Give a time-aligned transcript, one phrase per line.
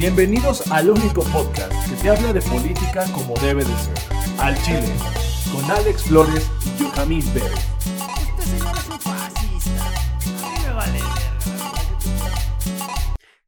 [0.00, 3.94] Bienvenidos al único podcast que te habla de política como debe de ser.
[4.38, 4.88] Al Chile,
[5.52, 7.52] con Alex Flores y Yohamín Pérez.
[8.18, 9.86] Este señor es un fascista.
[10.42, 10.98] A mí me vale.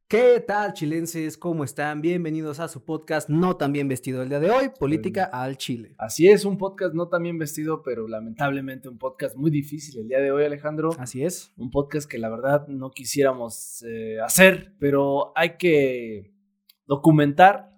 [0.07, 1.39] ¿Qué tal, chilenses?
[1.39, 2.01] ¿Cómo están?
[2.01, 5.95] Bienvenidos a su podcast No tan bien vestido el día de hoy, Política al Chile.
[5.97, 10.07] Así es, un podcast no tan bien vestido, pero lamentablemente un podcast muy difícil el
[10.07, 10.91] día de hoy, Alejandro.
[10.99, 11.51] Así es.
[11.57, 16.32] Un podcast que la verdad no quisiéramos eh, hacer, pero hay que
[16.85, 17.71] documentar,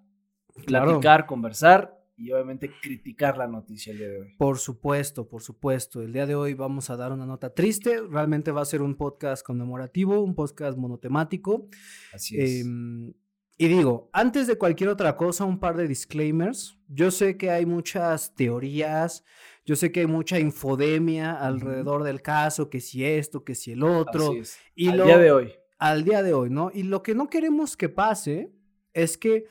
[0.66, 0.86] Claro.
[0.92, 4.36] platicar, conversar y obviamente criticar la noticia el día de hoy.
[4.38, 6.02] Por supuesto, por supuesto.
[6.02, 8.00] El día de hoy vamos a dar una nota triste.
[8.10, 11.68] Realmente va a ser un podcast conmemorativo, un podcast monotemático.
[12.14, 12.62] Así es.
[12.62, 13.14] Em,
[13.58, 16.78] y digo, antes de cualquier otra cosa, un par de disclaimers.
[16.88, 19.24] Yo sé que hay muchas teorías,
[19.66, 23.84] yo sé que hay mucha infodemia alrededor del caso, que si esto, que si el
[23.84, 24.28] otro.
[24.30, 24.58] Así es.
[24.76, 25.52] y Al lo- día de hoy.
[25.80, 26.72] al día de hoy, ¿no?
[26.74, 28.52] Y lo que no queremos que pase
[28.96, 29.46] es que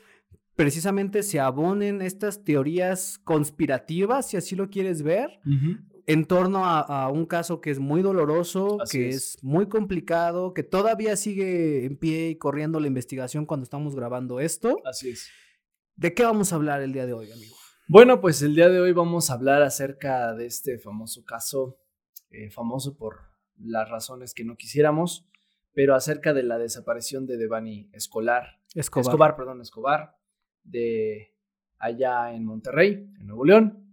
[0.55, 5.39] precisamente se abonen estas teorías conspirativas, si así lo quieres ver,
[6.07, 9.15] en torno a, a un caso que es muy doloroso, Así que es.
[9.35, 9.43] es.
[9.43, 14.77] muy complicado, que todavía sigue en pie y corriendo la investigación cuando estamos grabando esto.
[14.85, 15.29] Así es.
[15.95, 17.55] ¿De qué vamos a hablar el día de hoy, amigo?
[17.87, 21.77] Bueno, pues el día de hoy vamos a hablar acerca de este famoso caso,
[22.31, 23.19] eh, famoso por
[23.57, 25.25] las razones que no quisiéramos,
[25.75, 29.05] pero acerca de la desaparición de Devani Escolar, Escobar.
[29.05, 30.15] Escobar, perdón, Escobar,
[30.63, 31.35] de
[31.77, 33.85] allá en Monterrey, en Nuevo León.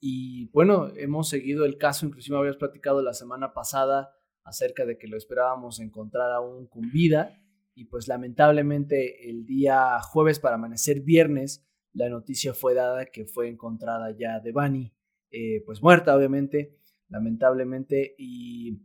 [0.00, 4.14] Y bueno, hemos seguido el caso, inclusive habíamos platicado la semana pasada
[4.44, 7.38] acerca de que lo esperábamos encontrar aún con vida
[7.74, 13.48] y pues lamentablemente el día jueves para amanecer viernes la noticia fue dada que fue
[13.48, 14.92] encontrada ya Devani,
[15.30, 16.76] eh, pues muerta obviamente,
[17.08, 18.82] lamentablemente y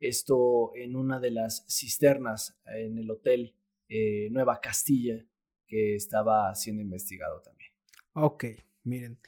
[0.00, 3.54] esto en una de las cisternas en el hotel
[3.88, 5.24] eh, Nueva Castilla
[5.66, 7.70] que estaba siendo investigado también.
[8.14, 8.44] Ok,
[8.84, 9.18] miren.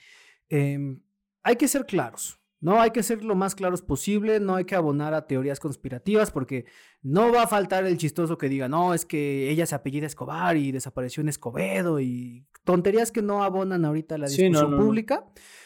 [0.48, 1.00] em,
[1.44, 2.80] hay que ser claros, ¿no?
[2.80, 6.64] Hay que ser lo más claros posible, no hay que abonar a teorías conspirativas porque
[7.02, 10.56] no va a faltar el chistoso que diga, no, es que ella se apellida Escobar
[10.56, 14.70] y desapareció en Escobedo y tonterías que no abonan ahorita a la Sí, no, discusión
[14.72, 14.84] no.
[14.84, 15.24] pública.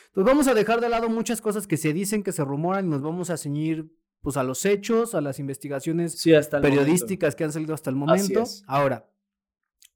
[0.09, 2.89] Entonces vamos a dejar de lado muchas cosas que se dicen, que se rumoran y
[2.91, 3.91] nos vamos a ceñir
[4.21, 7.97] pues a los hechos, a las investigaciones Sí, hasta periodísticas que han salido hasta el
[7.97, 8.45] momento.
[8.67, 9.09] Ahora,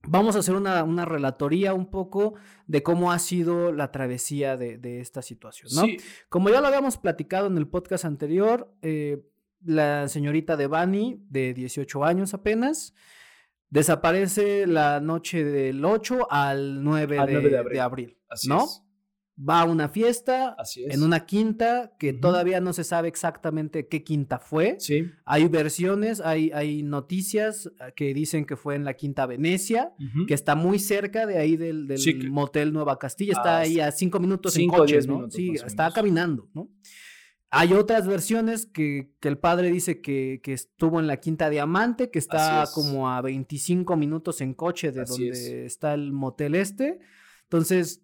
[0.07, 2.35] vamos a hacer una, una relatoría un poco
[2.67, 5.83] de cómo ha sido la travesía de, de esta situación, ¿no?
[5.83, 5.99] Sí,
[6.29, 9.25] Como ya lo habíamos platicado en el podcast anterior, eh,
[9.65, 12.95] la señorita Devani, de 18 años apenas,
[13.69, 18.19] desaparece la noche del 8 al 9, Al de, 9 de de abril.
[18.49, 18.65] ¿no?
[18.65, 18.83] es.
[19.43, 20.95] Va a una fiesta Así es.
[20.95, 24.77] en una quinta que todavía no se sabe exactamente qué quinta fue.
[24.78, 25.06] Sí.
[25.25, 29.93] Hay versiones, hay, hay noticias eh, que dicen que fue en la Quinta Venecia,
[30.28, 33.33] que está muy cerca de ahí del, del Sí, que- motel Nueva Castilla.
[33.33, 35.15] Está Ah, ahí a cinco minutos cinco, en coche, diez ¿no?
[35.15, 36.69] minutos, sí, está caminando, ¿no?
[37.53, 42.09] Hay otras versiones que, que el padre dice que, que estuvo en la Quinta Diamante,
[42.11, 42.71] que está es.
[42.71, 45.72] como a 25 minutos en coche de Así donde es.
[45.72, 47.01] está el motel este.
[47.45, 48.03] Entonces,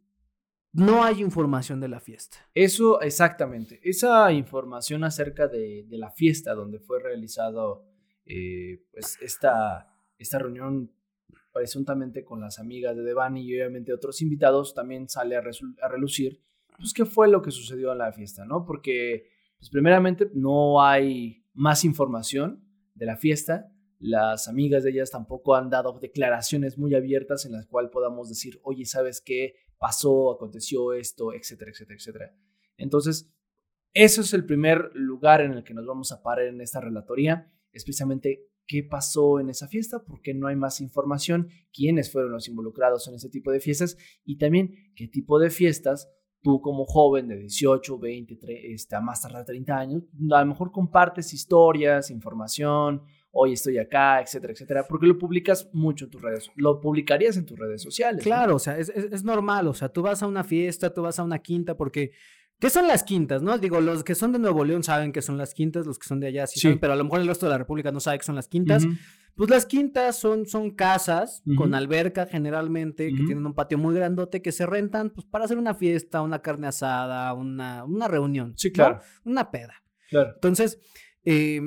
[0.76, 2.36] no hay información de la fiesta.
[2.54, 3.80] Eso, exactamente.
[3.82, 7.86] Esa información acerca de, la fiesta donde fue realizado
[8.26, 9.88] eh, pues esta,
[10.18, 10.92] esta reunión
[11.52, 16.42] presuntamente con las amigas de Devani y obviamente otros invitados, también sale a, a relucir
[16.76, 18.66] pues qué fue lo que sucedió en la fiesta, ¿no?
[18.66, 22.62] Porque, pues primeramente, no hay más información
[22.94, 23.72] de la fiesta.
[23.98, 28.60] Las amigas de ellas tampoco han dado declaraciones muy abiertas en las cuales podamos decir,
[28.62, 29.54] oye, ¿sabes qué?
[29.78, 32.36] Pasó, aconteció esto, etcétera, etcétera, etcétera.
[32.76, 33.32] Entonces,
[33.94, 37.50] eso es el primer lugar en el que nos vamos a parar en esta relatoría,
[37.72, 42.32] es precisamente qué pasó en esa fiesta, por qué no hay más información, quiénes fueron
[42.32, 46.10] los involucrados en ese tipo de fiestas y también qué tipo de fiestas
[46.42, 50.02] tú como joven de 18, 20, tre- este, a más tardar 30 años,
[50.32, 53.02] a lo mejor compartes historias, información,
[53.38, 57.44] hoy estoy acá, etcétera, etcétera, porque lo publicas mucho en tus redes, lo publicarías en
[57.46, 58.18] tus redes sociales.
[58.18, 58.22] ¿no?
[58.24, 61.02] Claro, o sea, es, es- es normal, o sea, tú vas a una fiesta, tú
[61.02, 62.12] vas a una quinta, porque
[62.58, 63.58] ¿Qué son las quintas, no?
[63.58, 66.20] Digo, los que son de Nuevo León saben que son las quintas, los que son
[66.20, 66.60] de allá sí, Sí.
[66.62, 68.48] saben, pero a lo mejor el resto de la República no sabe que son las
[68.48, 68.86] quintas.
[69.34, 74.40] Pues las quintas son, son casas con alberca generalmente, que tienen un patio muy grandote,
[74.40, 78.54] que se rentan pues para hacer una fiesta, una carne asada, una, una reunión.
[78.56, 78.72] Sí, ¿no?
[78.72, 79.00] claro.
[79.24, 79.74] Una peda.
[80.08, 80.30] Claro.
[80.36, 80.78] Entonces,
[81.26, 81.60] eh,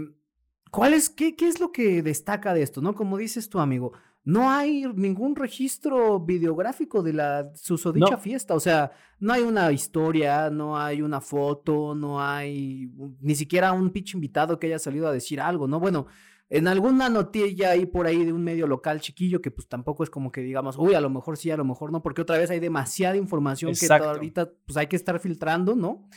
[0.71, 2.93] ¿cuál es, qué, qué es lo que destaca de esto, no?
[2.95, 3.93] Como dices tu amigo,
[4.23, 8.17] no hay ningún registro videográfico de la susodicha No.
[8.19, 13.71] fiesta, o sea, no hay una historia, no hay una foto, no hay ni siquiera
[13.73, 15.79] un pitch invitado que haya salido a decir algo, ¿no?
[15.79, 16.07] Bueno,
[16.51, 20.09] en alguna notilla ahí por ahí de un medio local chiquillo que pues tampoco es
[20.09, 22.49] como que digamos, uy, a lo mejor sí, a lo mejor no, porque otra vez
[22.49, 24.05] hay demasiada información que Exacto.
[24.05, 26.07] to- ahorita pues hay que estar filtrando, ¿no?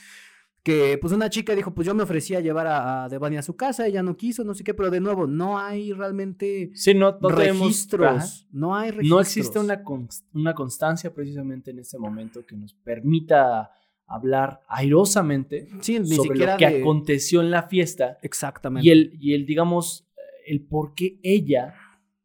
[0.63, 3.57] Que pues una chica dijo, pues yo me ofrecía llevar a, a Devani a su
[3.57, 7.19] casa, ella no quiso, no sé qué, pero de nuevo, no hay realmente Sí, no,
[7.21, 8.29] no tenemos- registros, ajá.
[8.53, 9.11] no hay registros.
[9.11, 13.73] No existe una, cons- una constancia precisamente en este momento que nos permita
[14.07, 18.87] hablar airosamente sí, ni sobre siquiera lo que de- aconteció en la fiesta Exactamente.
[18.87, 20.07] y el, y el, digamos,
[20.47, 21.75] el por qué ella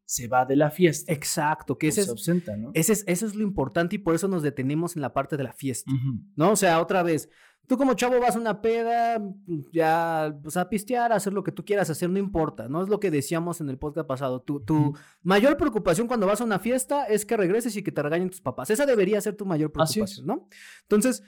[0.04, 1.12] se va de la fiesta.
[1.12, 2.70] Exacto, que o ese se es, ausenta, ¿no?
[2.74, 5.42] ese es, eso es lo importante y por eso nos detenemos en la parte de
[5.44, 5.90] la fiesta.
[6.36, 6.52] ¿no?
[6.52, 7.28] O sea, otra vez,
[7.68, 9.22] tú como chavo vas a una peda,
[9.70, 12.82] ya, pues a pistear, a hacer lo que tú quieras hacer, no importa, ¿no?
[12.82, 14.40] Es lo que decíamos en el podcast pasado.
[14.40, 18.02] Tu, tu mayor preocupación cuando vas a una fiesta es que regreses y que te
[18.02, 18.70] regañen tus papás.
[18.70, 20.48] Esa debería ser tu mayor preocupación, ¿no?
[20.82, 21.22] Entonces,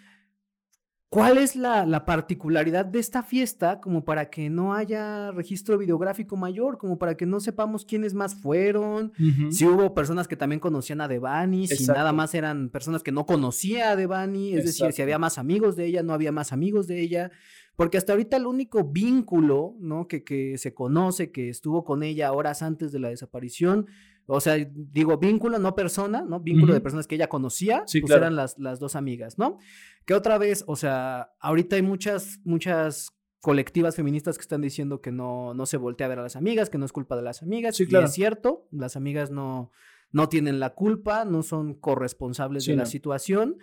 [1.11, 6.37] ¿cuál es la, la particularidad de esta fiesta como para que no haya registro videográfico
[6.37, 9.12] mayor, como para que no sepamos quiénes más fueron?
[9.51, 13.27] Si hubo personas que también conocían a Devani, si nada más eran personas que no
[13.27, 16.87] conocía a Devani, es decir, si había más amigos de ella, no había más amigos
[16.87, 17.33] de ella,
[17.75, 20.07] porque hasta ahorita el único vínculo, ¿no?
[20.07, 23.87] Que, que se conoce, que estuvo con ella horas antes de la desaparición,
[24.32, 26.41] o sea, digo vínculo, no persona, ¿no?
[26.41, 28.23] Vínculo de personas que ella conocía, Sí, pues claro.
[28.25, 29.59] eran las, las dos amigas, ¿no?
[30.05, 33.11] Que otra vez, o sea, ahorita hay muchas, muchas
[33.41, 36.71] colectivas feministas que están diciendo que no, no se voltea a ver a las amigas,
[36.71, 37.77] que no es culpa de las amigas.
[37.77, 38.06] Sí, y claro.
[38.06, 39.71] es cierto, las amigas no,
[40.12, 43.56] no tienen la culpa, no son corresponsables Sí, de la situación,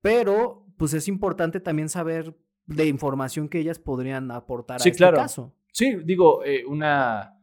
[0.00, 2.36] pero pues es importante también saber
[2.66, 5.16] de información que ellas podrían aportar Sí, a este claro.
[5.16, 5.54] caso.
[5.72, 7.39] Sí, digo, eh, una,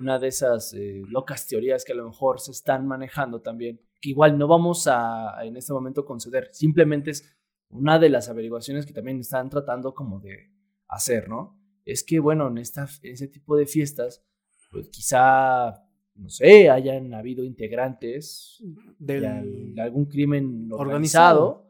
[0.00, 4.10] una de esas eh, locas teorías que a lo mejor se están manejando también, que
[4.10, 7.36] igual no vamos a en este momento conceder, simplemente es
[7.68, 10.50] una de las averiguaciones que también están tratando como de
[10.88, 11.58] hacer, ¿no?
[11.84, 14.24] Es que, bueno, en, esta, en ese tipo de fiestas,
[14.70, 15.84] pues quizá,
[16.14, 18.62] no sé, hayan habido integrantes
[18.98, 21.46] Del- de, al- de algún crimen Organizado.
[21.48, 21.66] organizado.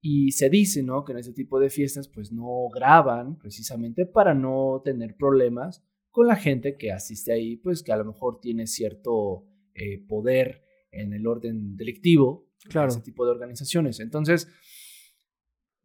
[0.00, 1.04] Y se dice, ¿no?
[1.04, 5.84] Que en ese tipo de fiestas, pues no graban precisamente para no tener problemas
[6.16, 10.64] con la gente que asiste ahí, pues que a lo mejor tiene cierto eh, poder
[10.90, 12.88] en el orden delictivo, Claro.
[12.88, 14.00] ese tipo de organizaciones.
[14.00, 14.48] Entonces,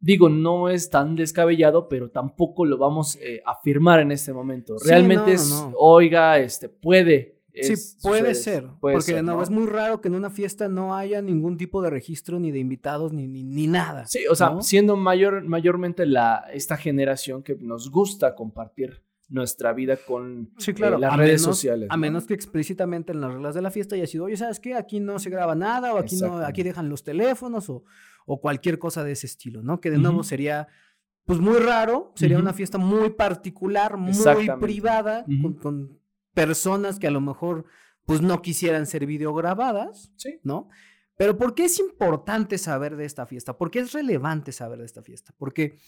[0.00, 4.78] digo, no es tan descabellado, pero tampoco lo vamos eh, a afirmar en este momento.
[4.78, 5.72] Sí, Realmente no, es, no.
[5.76, 7.38] oiga, este, puede.
[7.52, 8.66] Sí, es- puede sucede, ser.
[8.80, 9.42] puede porque ser, no, ¿no?
[9.42, 12.58] es muy raro que en una fiesta no haya ningún tipo de registro ni de
[12.58, 14.06] invitados ni, ni, ni nada.
[14.06, 19.02] Sí, o sea, siendo mayor, mayormente la, esta generación que nos gusta compartir
[19.32, 20.96] nuestra vida con Sí, claro.
[20.96, 21.88] eh, las a redes menos- sociales.
[21.90, 22.00] A ¿no?
[22.00, 24.74] menos que explícitamente en las reglas de la fiesta haya sido, oye, ¿sabes qué?
[24.74, 27.84] Aquí no se graba nada, o aquí no, aquí dejan los teléfonos, o,
[28.26, 29.80] o cualquier cosa de ese estilo, ¿no?
[29.80, 30.68] Que de nuevo sería,
[31.24, 34.14] pues muy raro, sería una fiesta muy particular, muy
[34.60, 35.24] privada,
[35.60, 35.98] con
[36.34, 37.64] personas que a lo mejor,
[38.04, 40.40] pues no quisieran ser videograbadas, Sí.
[40.42, 40.68] ¿no?
[41.16, 43.56] Pero ¿por qué es importante saber de esta fiesta?
[43.56, 45.32] ¿Por qué es relevante saber de esta fiesta?
[45.38, 45.78] Porque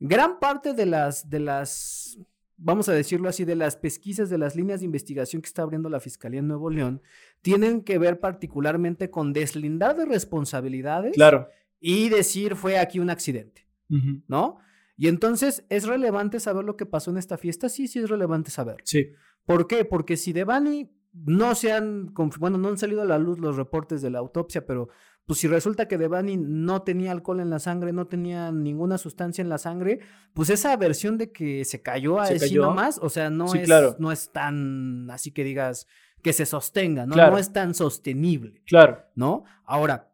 [0.00, 2.18] gran parte de las, de las,
[2.58, 5.88] vamos a decirlo así, de las pesquisas, de las líneas de investigación que está abriendo
[5.88, 7.00] la Fiscalía en Nuevo León,
[7.40, 11.48] tienen que ver particularmente con deslindar de responsabilidades Claro.
[11.80, 13.66] y decir fue aquí un accidente.
[14.26, 14.58] ¿no?
[14.98, 17.68] Y entonces, ¿es relevante saber lo que pasó en esta fiesta?
[17.70, 18.76] Sí, sí es relevante saber.
[18.84, 19.12] Sí.
[19.46, 19.84] ¿Por qué?
[19.86, 24.02] Porque si Devani no se han, bueno, no han salido a la luz los reportes
[24.02, 24.88] de la autopsia, pero
[25.28, 29.42] pues si resulta que Devani no tenía alcohol en la sangre, no tenía ninguna sustancia
[29.42, 30.00] en la sangre,
[30.32, 32.62] pues esa versión de que se cayó a cayó.
[32.62, 33.94] nomás, o sea, no, Sí, es, claro.
[33.98, 35.86] no es tan, así que digas,
[36.22, 37.12] que se sostenga, ¿no?
[37.12, 37.32] Claro.
[37.32, 39.02] No es tan sostenible, Claro.
[39.14, 39.44] ¿no?
[39.66, 40.10] Ahora,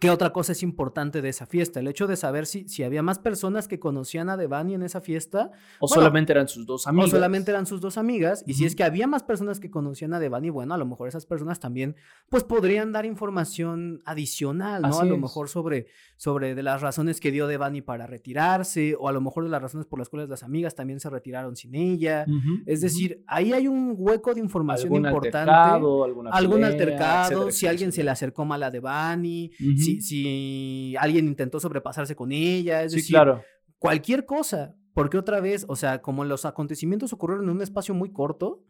[0.00, 1.80] ¿Qué otra cosa es importante de esa fiesta?
[1.80, 5.00] El hecho de saber si, si había más personas que conocían a Devani en esa
[5.00, 5.50] fiesta
[5.80, 7.08] O Bueno, solamente eran sus dos amigos.
[7.08, 8.44] o solamente eran sus dos amigas.
[8.46, 11.08] Y si es que había más personas que conocían a Devani, bueno, a lo mejor
[11.08, 11.96] esas personas también,
[12.28, 14.88] pues podrían dar información adicional, ¿no?
[14.88, 15.20] Así a lo es.
[15.20, 15.86] mejor sobre,
[16.16, 19.60] sobre de las razones que dio Devani para retirarse, o a lo mejor de las
[19.62, 22.24] razones por las cuales las amigas también se retiraron sin ella.
[22.66, 25.38] Es decir, ahí hay un hueco de información algún importante.
[25.50, 29.87] altercado, alguna Algún pelea, altercado, etcétera, si alguien se le acercó mal a Devani, Ujú.
[29.96, 33.42] Si, si alguien intentó sobrepasarse con ella, es Sí, decir, claro.
[33.78, 34.74] cualquier cosa.
[34.94, 38.64] Porque otra vez, o sea, como los acontecimientos ocurrieron en un espacio muy corto,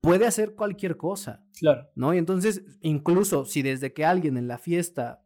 [0.00, 1.88] puede hacer cualquier cosa, Claro.
[1.94, 2.14] ¿no?
[2.14, 5.22] Y entonces, incluso si desde que alguien en la fiesta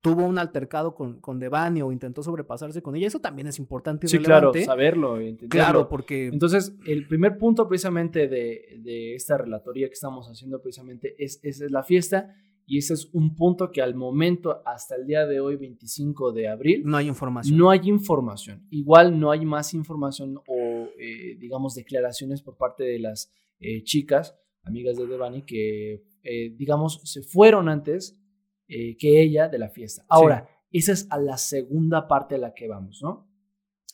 [0.00, 4.06] tuvo un altercado con, con Devani o intentó sobrepasarse con ella, eso también es importante
[4.06, 5.48] y Sí, claro, saberlo, entenderlo.
[5.48, 11.16] Claro, porque Entonces, el primer punto precisamente de, de esta relatoría que estamos haciendo precisamente
[11.18, 12.36] es, es la fiesta
[12.68, 16.48] y ese es un punto que al momento, hasta el día de hoy, 25 de
[16.48, 17.56] abril, no hay información.
[17.56, 18.66] no hay información.
[18.70, 24.36] Igual no hay más información o, eh, digamos, declaraciones por parte de las eh, chicas,
[24.64, 28.20] amigas de Devani, que, eh, digamos, se fueron antes
[28.66, 30.04] que ella de la fiesta.
[30.06, 33.26] Ahora, esa es a la segunda parte a la que vamos, ¿no?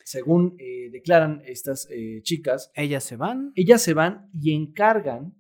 [0.03, 0.57] Según
[0.91, 1.89] declaran estas
[2.25, 5.33] chicas, Ellas se van, ellas se van y encargan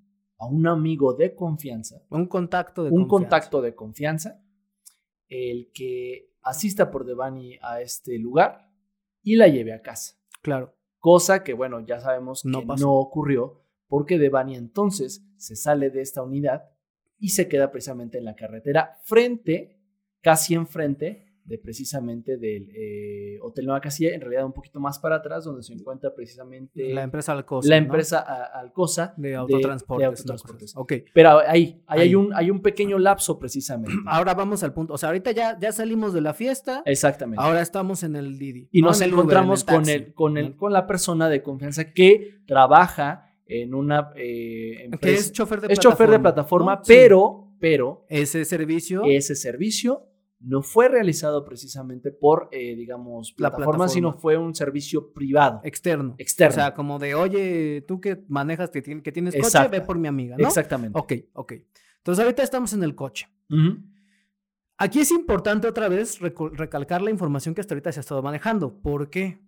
[0.44, 3.08] a un amigo de confianza un contacto de un confianza.
[3.08, 4.42] contacto de confianza,
[5.28, 8.70] el que asista por Devani a este lugar
[9.22, 10.14] y la lleve a casa.
[10.42, 12.90] Claro, Cosa que, bueno, ya sabemos que No no, pasó.
[12.92, 16.70] ocurrió porque Devani entonces se sale de esta unidad
[17.18, 19.80] y se queda precisamente en la carretera frente,
[20.22, 25.16] casi enfrente de precisamente del eh, Hotel Nueva Casilla, en realidad un poquito más para
[25.16, 27.68] atrás, donde se encuentra precisamente la empresa Alcosa.
[27.68, 30.24] la empresa Alcosa de autotransportes.
[30.24, 30.72] de.
[30.74, 30.92] Ok.
[31.12, 32.00] Pero ahí, ahí, Ahí.
[32.00, 33.92] Hay, un, hay un pequeño lapso precisamente.
[34.06, 34.94] Ahora vamos al punto.
[34.94, 36.82] O sea, ahorita ya, ya salimos de la fiesta.
[36.86, 37.42] Exactamente.
[37.44, 38.68] Ahora estamos en el Didi.
[38.72, 38.88] y ¿no?
[38.88, 40.56] nos En el Uber, encontramos en el con, el, con, el, ¿no?
[40.56, 45.20] con la persona de confianza que trabaja en una eh, Que empresa.
[45.20, 45.92] es chofer de es plataforma.
[45.92, 49.02] chofer de plataforma, pero, pero Ese servicio.
[49.04, 50.06] ese servicio
[50.44, 53.88] no fue realizado precisamente por, eh, digamos, La plataforma, plataforma.
[53.88, 56.14] sino fue un servicio privado, externo.
[56.18, 56.52] externo.
[56.52, 60.08] O sea, como de, oye, tú que manejas, que, que tienes coche, ve por mi
[60.08, 60.46] amiga, ¿no?
[60.46, 60.98] Exactamente.
[60.98, 61.52] Ok, ok.
[61.98, 63.28] Entonces ahorita estamos en el coche.
[64.76, 68.80] Aquí es importante otra vez recalcar la información que hasta ahorita se ha estado manejando.
[68.80, 69.40] ¿Por qué?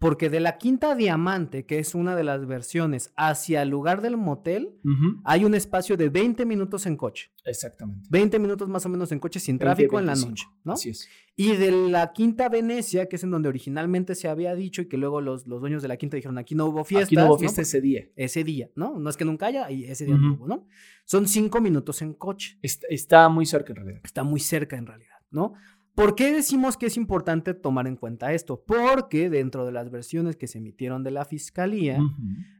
[0.00, 4.16] Porque de la Quinta Diamante, que es una de las versiones, hacia el lugar del
[4.16, 4.80] motel,
[5.24, 7.30] hay un espacio de 20 minutos en coche.
[7.44, 8.08] Exactamente.
[8.10, 10.30] 20 minutos más o menos en coche sin 20, tráfico en la 25.
[10.30, 10.72] noche, ¿no?
[10.72, 11.06] Así es.
[11.36, 14.96] Y de la Quinta Venecia, que es en donde originalmente se había dicho y que
[14.96, 17.04] luego los, los dueños de la Quinta dijeron, aquí no hubo fiesta.
[17.04, 18.08] Aquí no hubo fiesta ese día.
[18.16, 18.98] Ese día, ¿no?
[18.98, 20.66] No es que nunca haya, y ese día no hubo, ¿no?
[21.04, 22.58] Son cinco minutos en coche.
[22.62, 24.00] Está, está muy cerca en realidad.
[24.02, 25.52] Está muy cerca en realidad, ¿no?
[25.94, 28.62] ¿Por qué decimos que es importante tomar en cuenta esto?
[28.64, 31.98] Porque dentro de las versiones que se emitieron de la fiscalía,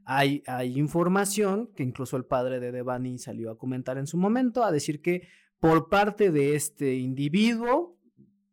[0.04, 4.64] hay, hay información que incluso el padre de Devani salió a comentar en su momento,
[4.64, 7.96] a decir que por parte de este individuo,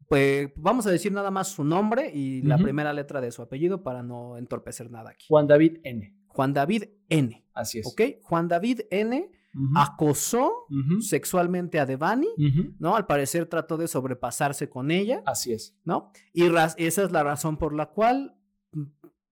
[0.08, 3.84] pues vamos a decir nada más su nombre y la primera letra de su apellido
[3.84, 5.26] para no entorpecer nada aquí.
[5.28, 6.16] Juan David N.
[6.28, 7.46] Juan David N.
[7.54, 7.88] Así es.
[7.88, 8.22] ¿Ok?
[8.22, 9.32] Juan David N.
[9.76, 10.52] Acosó
[11.02, 12.28] sexualmente a Devani.
[12.80, 12.96] ¿no?
[12.96, 15.78] Al parecer trató de sobrepasarse con ella, Así es.
[15.84, 16.12] ¿no?
[16.34, 16.44] Y
[16.78, 18.36] esa es la razón por la cual
[18.72, 18.84] mm,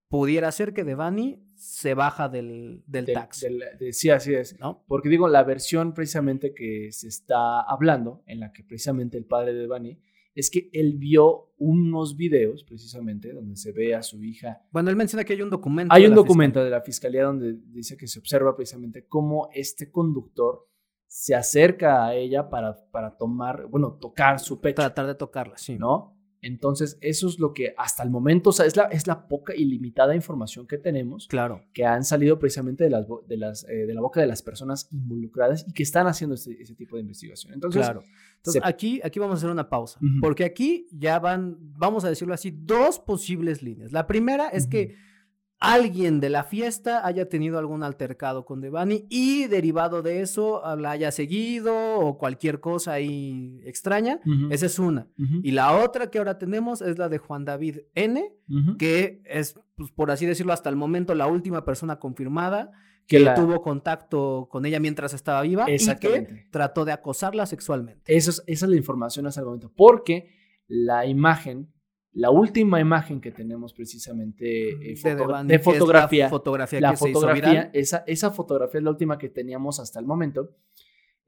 [0.08, 4.58] pudiera ser que Devani se baja del, del Del- taxi, del- de- sí, así es.
[4.60, 4.84] ¿no?
[4.86, 9.54] Porque digo, la versión precisamente que se está hablando, en la que precisamente el padre
[9.54, 9.98] de Bani,
[10.36, 14.62] es que él vio unos videos precisamente donde se ve a su hija.
[14.70, 15.94] Bueno, él menciona que hay un documento.
[15.94, 20.68] Hay un documento de la fiscalía donde dice que se observa precisamente cómo este conductor
[21.06, 24.82] se acerca a ella para, para tomar, bueno, tocar su pecho.
[24.82, 25.76] Tratar de tocarla, sí.
[25.78, 26.15] ¿no?
[26.42, 29.54] Entonces, eso es lo que hasta el momento, o sea, es la, es la poca
[29.54, 31.62] y limitada información que tenemos Claro.
[31.72, 34.88] que han salido precisamente de, las, de, las, eh, de la boca de las personas
[34.92, 37.52] involucradas y que están haciendo ese, ese tipo de investigación.
[37.54, 38.02] Entonces, claro.
[38.36, 39.98] Entonces, se- aquí, aquí vamos a hacer una pausa.
[40.20, 43.90] Porque aquí ya van, vamos a decirlo así, dos posibles líneas.
[43.92, 44.94] La primera es que
[45.58, 50.90] alguien de la fiesta haya tenido algún altercado con Devani y derivado de eso la
[50.90, 54.20] haya seguido o cualquier cosa ahí extraña.
[54.50, 55.08] Esa es una.
[55.42, 58.32] Y la otra que ahora tenemos es la de Juan David N,
[58.78, 62.70] que es, pues, por así decirlo, hasta el momento la última persona confirmada
[63.06, 66.08] que Que la- tuvo contacto con ella mientras estaba viva y que
[66.50, 68.16] trató de acosarla sexualmente.
[68.16, 69.70] Eso es- esa es la información hasta el momento.
[69.76, 70.34] Porque
[70.66, 71.72] la imagen,
[72.18, 77.20] la última imagen que tenemos precisamente eh, De la fotografía, fotografía la que se hizo
[77.20, 77.70] fotografía, viral.
[77.74, 80.50] esa, esa fotografía es la última que teníamos hasta el momento.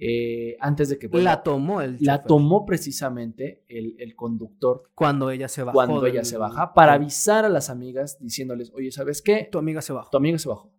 [0.00, 4.84] eh, antes de que bueno, la tomó el la chofer tomó precisamente el, el conductor
[4.94, 5.74] cuando ella se bajó.
[5.74, 9.48] cuando ella del- se baja para avisar a las amigas diciéndoles, oye, ¿sabes qué?
[9.50, 10.08] Tu amiga se bajó.
[10.10, 10.72] Tu amiga se bajó.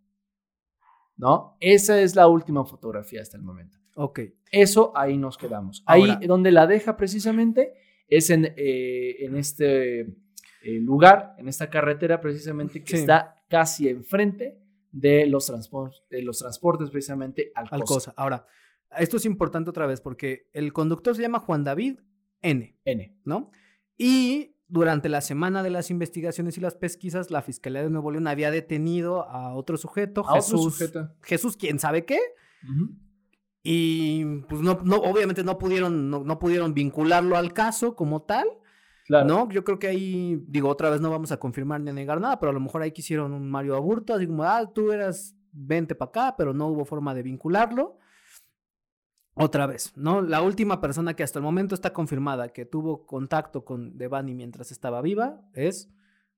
[1.17, 1.57] ¿No?
[1.59, 3.77] Esa es la última fotografía hasta el momento.
[3.95, 4.21] Ok.
[4.51, 5.83] Eso ahí nos quedamos.
[5.85, 7.73] Ahí Ahora- donde la deja precisamente
[8.09, 12.97] es en, eh, en este eh, lugar, en esta carretera precisamente que Sí.
[12.97, 14.57] está casi enfrente
[14.91, 18.13] de los, transpor- de los transportes precisamente al Alcosa.
[18.17, 18.45] Ahora,
[18.97, 21.99] esto es importante otra vez porque el conductor se llama Juan David
[22.41, 23.15] N, N.
[23.23, 23.51] ¿no?
[23.97, 28.27] Y durante la semana de las investigaciones y las pesquisas, la Fiscalía de Nuevo León
[28.27, 31.09] había detenido a otro sujeto, A otro Jesús, sujeto.
[31.21, 32.19] Jesús, quién sabe qué.
[33.63, 38.47] Y pues no, no obviamente no pudieron, no, no pudieron vincularlo al caso como tal,
[39.09, 39.27] Claro.
[39.27, 39.49] ¿no?
[39.49, 42.39] Yo creo que ahí, digo, otra vez no vamos a confirmar ni a negar nada,
[42.39, 45.95] pero a lo mejor ahí quisieron un Mario Aburto, así como, ah, tú eras, vente
[45.95, 47.97] para acá, pero no hubo forma de vincularlo.
[49.33, 50.21] Otra vez, ¿no?
[50.21, 54.71] La última persona que hasta el momento está confirmada que tuvo contacto con Devani mientras
[54.71, 55.89] estaba viva es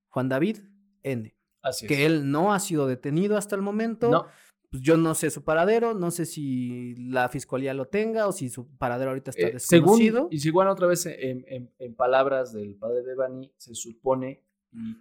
[0.08, 0.60] Juan David
[1.04, 1.36] N.
[1.64, 1.90] Así es.
[1.90, 4.10] Que él no ha sido detenido hasta el momento.
[4.10, 4.28] No,
[4.72, 8.50] Pues yo no sé su paradero, no sé si la fiscalía lo tenga o si
[8.50, 10.28] su paradero ahorita está Eh, según, desconocido.
[10.32, 14.46] y según otra vez en, en- en palabras del padre de Bani, se supone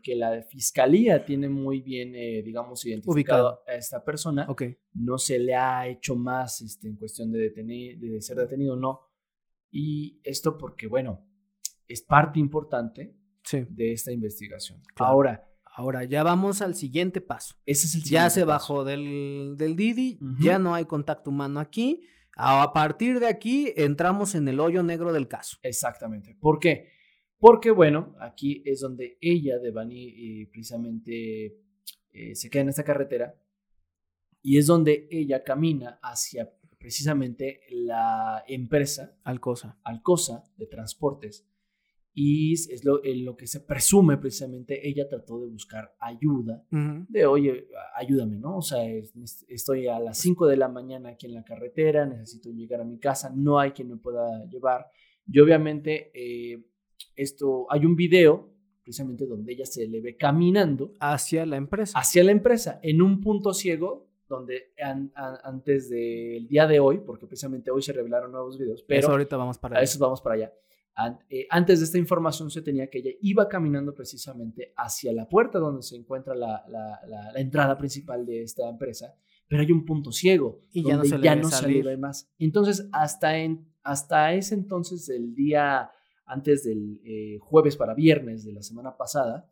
[0.03, 3.15] que la fiscalía tiene muy bien, eh, digamos, identificado
[3.51, 3.63] Ubicado.
[3.69, 4.45] a esta persona.
[4.49, 4.63] Ok,
[4.95, 9.03] No se le ha hecho más este, en cuestión de, detenir, de ser detenido, no.
[9.71, 11.25] Y esto porque, bueno,
[11.87, 13.65] es parte importante sí.
[13.71, 14.83] de esta investigación.
[14.97, 15.13] Claro.
[15.13, 17.55] Ahora, Ahora ya vamos al siguiente paso.
[17.65, 18.47] ese es el Ya se paso.
[18.47, 22.03] bajó del, del Didi, ya no hay contacto humano aquí.
[22.37, 25.59] A partir de aquí entramos en el hoyo negro del caso.
[25.63, 26.37] Exactamente.
[26.41, 26.89] ¿Por qué?
[27.39, 30.09] Porque, bueno, aquí es donde ella, Devani,
[30.43, 31.57] eh, precisamente
[32.13, 33.35] eh, se queda en esta carretera
[34.43, 39.79] y es donde ella camina hacia precisamente la empresa Alcosa.
[39.85, 41.47] Alcosa de transportes
[42.13, 46.65] y es lo, en lo que se presume precisamente ella trató de buscar ayuda
[47.09, 48.57] de oye, ayúdame, ¿no?
[48.59, 52.05] O sea, es- es- estoy a las 5 de la mañana aquí en la carretera,
[52.07, 54.87] necesito llegar a mi casa, no hay quien me pueda llevar.
[55.33, 56.65] Y obviamente eh,
[57.17, 58.49] esto, hay un video
[58.83, 61.97] precisamente donde ella se le ve caminando Hacia la empresa.
[61.99, 66.99] hacia la empresa en un punto ciego donde an- an- antes del día de hoy,
[67.05, 69.85] porque precisamente hoy se revelaron nuevos videos, pero Eso ahorita vamos para a allá.
[69.85, 70.53] eso vamos para allá.
[71.31, 75.59] Eh, antes de esta información se tenía que ella iba caminando precisamente hacia la puerta
[75.59, 79.15] donde se encuentra la, la- la- la entrada principal de esta empresa,
[79.49, 81.97] pero hay un punto ciego Y ya no donde se ya no se le ve
[81.97, 82.31] más.
[82.39, 85.91] Entonces, hasta, en, hasta ese entonces, el día
[86.27, 89.51] antes del eh, jueves para viernes de la semana pasada,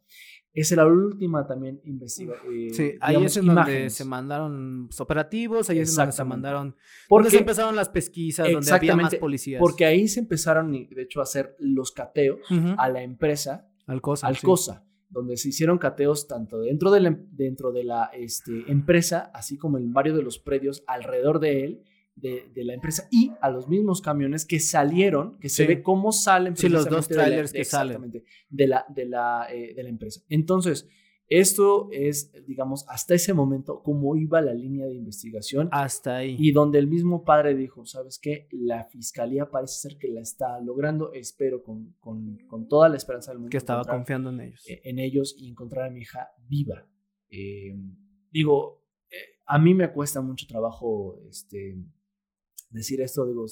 [0.55, 2.35] esa era la última también investiga.
[2.53, 6.63] eh, Sí, ahí digamos, es en donde se mandaron operativos, ahí es donde se mandaron.
[6.71, 6.77] Donde
[7.09, 9.61] Porque- se empezaron las pesquisas, donde había más policías.
[9.61, 12.41] Porque ahí se empezaron, de hecho, a hacer los cateos
[12.77, 14.27] a la empresa sí.
[14.27, 19.31] Alcosa, donde se hicieron cateos tanto dentro de la, em- dentro de la este, empresa,
[19.33, 21.83] así como en varios de los predios alrededor de él,
[22.21, 26.13] de, de la empresa, y a los mismos camiones que salieron, que se ve cómo
[26.13, 26.57] salen.
[26.57, 27.91] Sí, los dos precisamente de la- trailers de- que salen.
[27.97, 30.21] exactamente, De la, de, la, eh, de la empresa.
[30.29, 30.89] Entonces,
[31.31, 35.69] esto es, digamos, hasta ese momento, cómo iba la línea de investigación.
[35.73, 36.37] Hasta ahí.
[36.39, 38.49] Y donde el mismo padre dijo, ¿sabes qué?
[38.51, 41.13] La fiscalía parece ser que la está logrando.
[41.13, 43.51] Espero con, con, con toda la esperanza del mundo.
[43.51, 44.65] que estaba confiando en ellos.
[44.67, 46.87] eh, en ellos y encontrar a mi hija viva.
[47.29, 47.77] Eh,
[48.31, 51.77] digo, eh, a mí me cuesta mucho trabajo este,
[52.71, 53.27] decir esto.
[53.27, 53.45] Digo,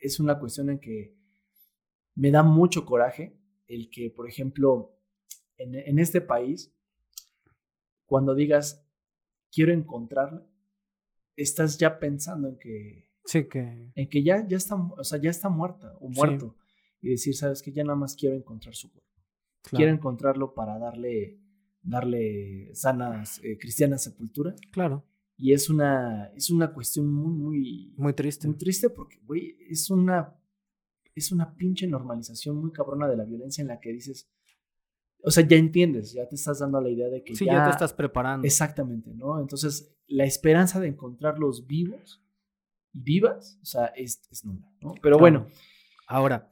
[0.00, 1.14] es- una cuestión en que
[2.14, 3.36] me da mucho coraje
[3.66, 4.96] el que, por ejemplo,
[5.56, 6.72] en, en este país,
[8.06, 8.84] cuando digas,
[9.52, 10.46] quiero encontrarla,
[11.36, 13.92] estás ya pensando en que Sí, que.
[13.94, 16.14] en que ya, ya, está, o sea, ya está muerta o Sí.
[16.18, 16.56] muerto.
[17.00, 19.08] Y decir, sabes que ya nada más quiero encontrar su cuerpo.
[19.62, 19.76] Claro.
[19.78, 21.38] Quiero encontrarlo para darle,
[21.82, 24.54] darle sanas, eh, cristiana sepultura.
[24.72, 25.04] Claro.
[25.40, 28.46] Y es una, es una cuestión muy, muy, Muy triste.
[28.46, 30.36] muy triste porque, güey, es una,
[31.14, 34.28] es una pinche normalización muy cabrona de la violencia en la que dices,
[35.22, 37.64] o sea, ya entiendes, ya te estás dando la idea de que Sí, ya, ya
[37.64, 38.46] te estás preparando.
[38.46, 39.40] Exactamente, ¿no?
[39.40, 42.22] Entonces, la esperanza de encontrarlos vivos
[42.92, 44.92] y vivas, o sea, es, es nula, ¿no?
[44.94, 45.18] Pero Claro.
[45.18, 45.46] bueno,
[46.06, 46.48] Ahora,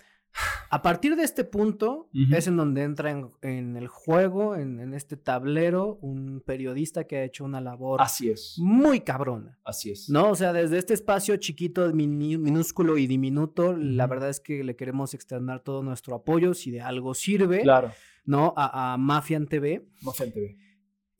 [0.70, 4.94] a partir de este punto es en donde entra en, en el juego, en, en
[4.94, 9.58] este tablero, un periodista que ha hecho una labor así es, muy cabrona.
[9.64, 10.08] así es.
[10.10, 10.30] ¿No?
[10.30, 15.14] O sea, desde este espacio chiquito, minúsculo y diminuto, la verdad es que le queremos
[15.14, 17.92] externar todo nuestro apoyo, si de algo sirve, Claro,
[18.24, 18.52] ¿no?
[18.56, 19.86] A, a Mafian TV.
[20.02, 20.56] Mofen TV.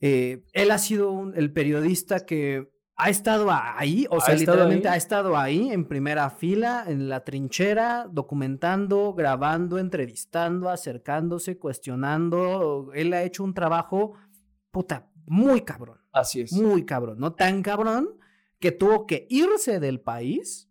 [0.01, 2.69] Eh, él ha sido un- el periodista que
[3.01, 4.93] ha estado ahí, o sea, literalmente ahí.
[4.93, 12.91] ha estado ahí en primera fila, en la trinchera, documentando, grabando, entrevistando, acercándose, cuestionando.
[12.93, 14.15] Él ha hecho un trabajo,
[14.69, 16.51] puta, muy cabrón, Así es.
[16.51, 17.33] muy cabrón, ¿no?
[17.33, 18.09] Tan cabrón
[18.59, 20.69] que tuvo que irse del país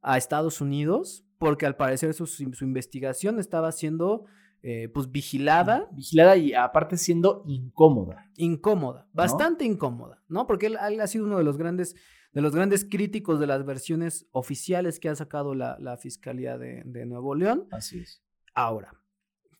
[0.00, 4.24] a Estados Unidos porque al parecer su, su investigación estaba siendo,
[4.62, 8.30] eh, pues, vigilada Vigilada y aparte siendo incómoda.
[8.36, 10.46] incómoda, bastante incómoda, ¿no?
[10.46, 11.94] Porque él, él ha sido uno de los grandes
[12.32, 16.82] de los grandes críticos de las versiones oficiales que ha sacado la, la Fiscalía de,
[16.86, 17.68] de Nuevo León.
[17.70, 18.22] Así es.
[18.54, 18.94] Ahora,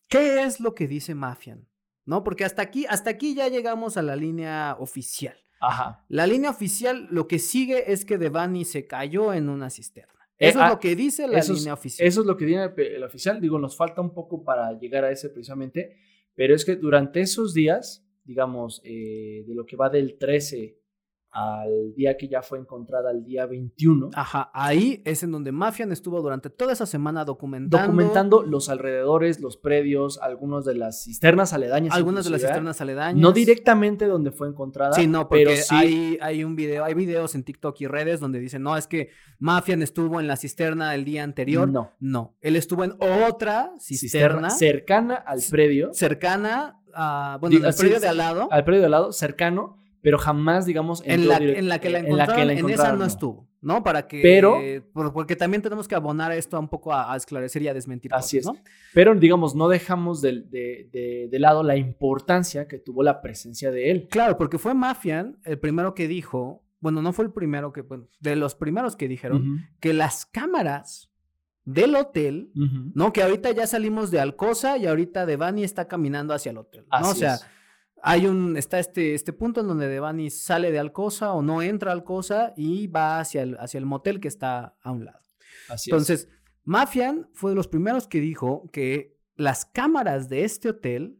[0.08, 1.68] ¿qué es lo que dice Mafian?
[2.06, 2.24] ¿No?
[2.24, 5.36] Porque hasta aquí, hasta aquí ya llegamos a la línea oficial.
[5.60, 6.04] Ajá.
[6.08, 10.21] La línea oficial, lo que sigue es que Devani se cayó en una cisterna.
[10.38, 12.08] Eh, Eso ah, es lo que dice la eso es- línea oficial.
[12.08, 13.40] Eso es lo que el, el oficial.
[13.40, 15.96] Digo, nos falta un poco para llegar a ese precisamente,
[16.34, 20.78] pero es que durante esos días, digamos, eh, de lo que va del 13
[21.32, 25.90] al día que ya fue encontrada, el día 21, Ajá, ahí es en donde Mafian
[25.90, 31.54] estuvo durante toda esa semana documentando, documentando los alrededores, los predios, algunos de las cisternas
[31.54, 31.94] aledañas.
[31.94, 33.22] algunas de las cisternas aledañas.
[33.22, 34.92] No directamente donde fue encontrada.
[34.92, 38.20] Sí, no, porque pero sí, hay, hay un video, hay videos en TikTok y redes
[38.20, 41.68] donde dicen, no, es que Mafian estuvo en la cisterna el día anterior.
[41.68, 41.92] No.
[41.98, 47.78] No, él estuvo en otra cisterna, cisterna cercana al predio, cercana a, bueno, Digo, sí,
[47.80, 51.38] predio de al lado, al predio de al lado, cercano, pero jamás, digamos, en la,
[51.38, 53.82] en la que la en encontraron, en, esa encontraron, no estuvo, ¿no?
[53.82, 54.60] Para que, Pero-
[54.92, 58.12] por- porque también tenemos que abonar esto un poco a, a esclarecer y a desmentir
[58.12, 58.60] Así cosas, es.
[58.64, 58.70] ¿no?
[58.92, 63.70] Pero, digamos, no dejamos de, de- de- de lado la importancia que tuvo la presencia
[63.70, 64.08] de él.
[64.10, 68.08] Claro, porque fue Mafian el primero que dijo, bueno, no fue el primero que, bueno,
[68.18, 71.08] de los primeros que dijeron que las cámaras
[71.64, 72.50] del hotel.
[72.94, 73.12] ¿no?
[73.12, 77.06] Que ahorita ya salimos de Alcosa y ahorita Devani está caminando hacia el hotel, ¿no?
[77.06, 77.46] o Así sea, es.
[78.02, 81.92] Hay un, está este, este punto en donde Devani sale de Alcosa o no entra
[81.92, 85.20] a Alcosa y va hacia el, hacia el motel que está a un lado.
[85.68, 85.92] Así es.
[85.92, 86.28] Entonces,
[86.64, 91.18] Mafian fue de los primeros que dijo que las cámaras de este hotel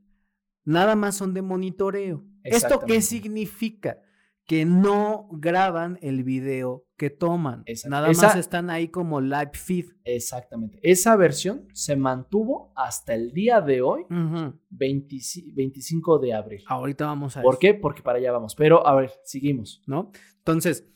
[0.65, 2.25] nada más son de monitoreo.
[2.43, 4.01] ¿Esto qué significa?
[4.47, 7.63] Que no graban el video que toman.
[7.67, 7.91] Exacto.
[7.91, 9.87] Nada Esa- más están ahí como live feed.
[10.05, 10.79] Exactamente.
[10.83, 14.59] Esa versión se mantuvo hasta el día de hoy, Ujú.
[14.71, 16.63] 25 25 de abril.
[16.67, 17.75] Ahorita vamos a ¿Por eso, qué?
[17.75, 18.55] Porque para allá vamos.
[18.57, 19.83] Pero, a ver, seguimos.
[19.87, 20.11] ¿no?
[20.39, 20.87] Entonces,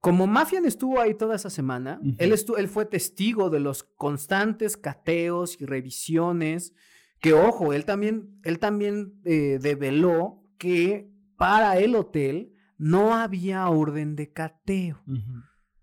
[0.00, 4.76] como Mafian estuvo ahí toda esa semana, él, estu- él fue testigo de los constantes
[4.76, 6.72] cateos y revisiones,
[7.20, 14.16] que ojo, él también, él también eh, develó que para el hotel no había orden
[14.16, 15.00] de cateo,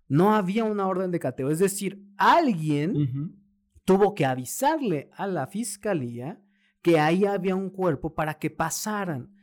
[0.06, 3.34] no había una orden de cateo, es decir, alguien
[3.84, 6.40] tuvo que avisarle a la fiscalía
[6.82, 9.34] que ahí había un cuerpo para que pasaran.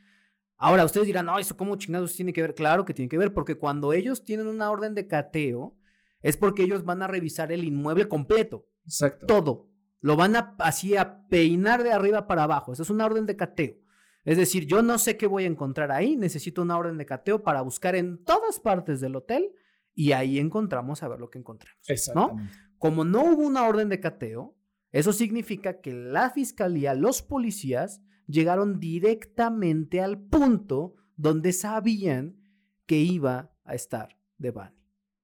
[0.55, 2.55] Ahora, ustedes dirán, no, eso cómo chingados tiene que ver.
[2.55, 5.75] Claro que tiene que ver, porque cuando ellos tienen una orden de cateo,
[6.21, 9.25] es porque ellos van a revisar el inmueble completo, Exacto.
[9.25, 9.69] todo.
[9.99, 12.71] Lo van a así a peinar de arriba para abajo.
[12.71, 13.82] Esa es una orden de cateo.
[14.25, 17.43] Es decir, yo no sé qué voy a encontrar ahí, necesito una orden de cateo
[17.43, 19.51] para buscar en todas partes del hotel
[19.93, 21.77] y ahí encontramos a ver lo que encontramos.
[22.15, 22.35] ¿no?
[22.77, 24.55] Como no hubo una orden de cateo,
[24.91, 32.37] eso significa que la fiscalía, los policías, llegaron directamente al punto donde sabían
[32.85, 34.75] que iba a estar Devani.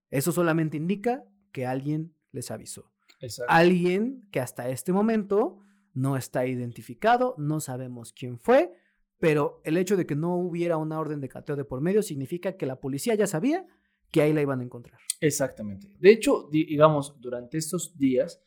[0.10, 2.92] Eso solamente indica que alguien les avisó.
[3.20, 3.52] Exacto.
[3.52, 5.60] Alguien que hasta este momento
[5.94, 8.74] no está identificado, no sabemos quién fue,
[9.20, 12.58] pero el hecho de que no hubiera una orden de cateo de por medio significa
[12.58, 13.66] que la policía ya sabía
[14.12, 15.00] que ahí la iban a encontrar.
[15.22, 15.88] Exactamente.
[16.00, 18.42] De hecho, di- digamos, durante estos días,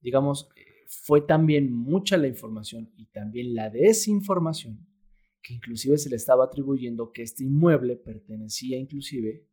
[0.00, 4.86] digamos, eh, fue también mucha la información y también la desinformación
[5.42, 9.46] que inclusive se le estaba atribuyendo que este inmueble pertenecía inclusive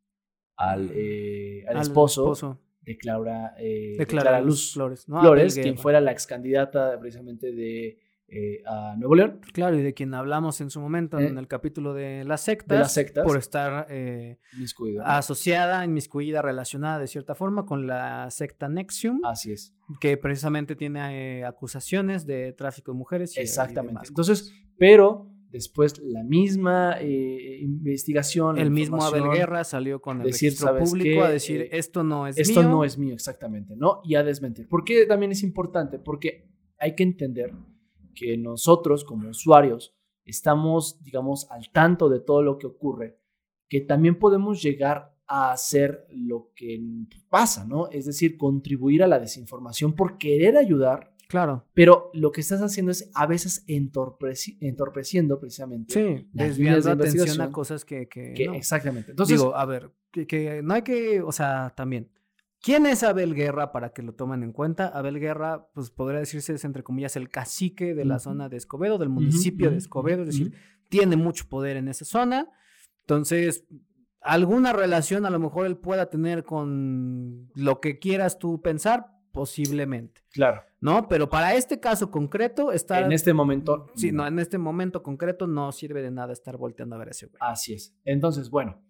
[0.57, 5.19] al, eh, al Al esposo, de Clara, eh, de de Clara Luz Flores, ¿no?
[5.21, 9.93] Flores, quien fuera la ex candidata precisamente de eh, a Nuevo León, Claro, y de
[9.93, 12.75] quien hablamos en su momento Eh, en el capítulo de las sectas.
[12.75, 13.23] de las sectas.
[13.23, 14.39] Por estar eh,
[15.03, 19.75] asociada, inmiscuida, relacionada de cierta forma con la secta Nexium, Así es.
[19.99, 23.35] que precisamente tiene eh, acusaciones de tráfico de mujeres.
[23.35, 23.91] y- y Exactamente.
[23.93, 30.27] demás Entonces, pero después la misma eh, investigación, el mismo Abel Guerra salió con el
[30.27, 31.25] decir, registro ¿sabes público qué?
[31.25, 32.69] a decir Eh, esto no es esto mío.
[32.69, 34.01] no es mío exactamente, ¿no?
[34.03, 34.67] Y a desmentir.
[34.67, 35.99] ¿Por qué también es importante?
[35.99, 37.53] Porque hay que entender
[38.15, 43.19] que nosotros como usuarios estamos, digamos, al tanto de todo lo que ocurre,
[43.69, 46.79] que también podemos llegar a hacer lo que
[47.29, 47.89] pasa, ¿no?
[47.89, 51.65] Es decir, contribuir a la desinformación por querer ayudar, Claro.
[51.73, 55.93] pero lo que estás haciendo es a veces entorpeci- entorpeciendo precisamente.
[55.93, 58.53] Sí, desviando de atención a cosas que, que que- no.
[58.53, 59.11] Exactamente.
[59.11, 62.11] Entonces, Digo, a ver, que, que no hay que, o sea, también,
[62.65, 64.87] ¿quién es Abel Guerra para que lo tomen en cuenta?
[64.87, 68.97] Abel Guerra, pues podría decirse, es entre comillas, el cacique de la zona de Escobedo,
[68.97, 70.53] del municipio de Escobedo, es decir,
[70.89, 72.49] tiene mucho poder en esa zona.
[73.01, 73.65] Entonces,
[74.19, 80.21] alguna relación a lo mejor él pueda tener con lo que quieras tú pensar, posiblemente,
[80.31, 81.07] claro, ¿no?
[81.07, 83.03] Pero para este caso concreto, estar...
[83.03, 83.91] en este momento.
[83.93, 87.11] Sí, no, en este momento concreto no sirve de nada estar volteando a ver a
[87.11, 87.37] ese güey.
[87.41, 87.93] Así es.
[88.05, 88.81] Entonces, bueno,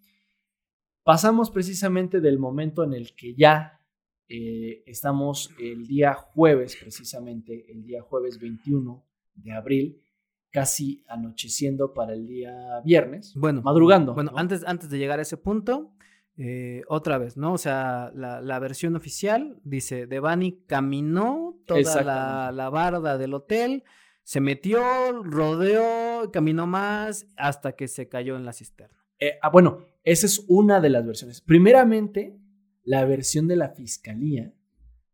[1.06, 3.80] pasamos precisamente del momento en el que ya
[4.28, 10.02] eh, estamos el día jueves, precisamente el día jueves 21 de abril,
[10.50, 14.16] casi anocheciendo para el día viernes, Bueno, madrugando.
[14.16, 14.38] Bueno, ¿no?
[14.40, 15.94] antes, antes de llegar a ese punto,
[16.38, 17.54] eh, otra vez, ¿no?
[17.54, 23.84] O sea, la, la versión oficial dice, Devani caminó toda la, la barda del hotel,
[24.24, 24.82] se metió,
[25.22, 29.06] rodeó, caminó más hasta que se cayó en la cisterna.
[29.20, 31.42] Eh, ah, bueno, esa es una de las versiones.
[31.42, 32.40] Primeramente,
[32.84, 34.54] la versión de la fiscalía,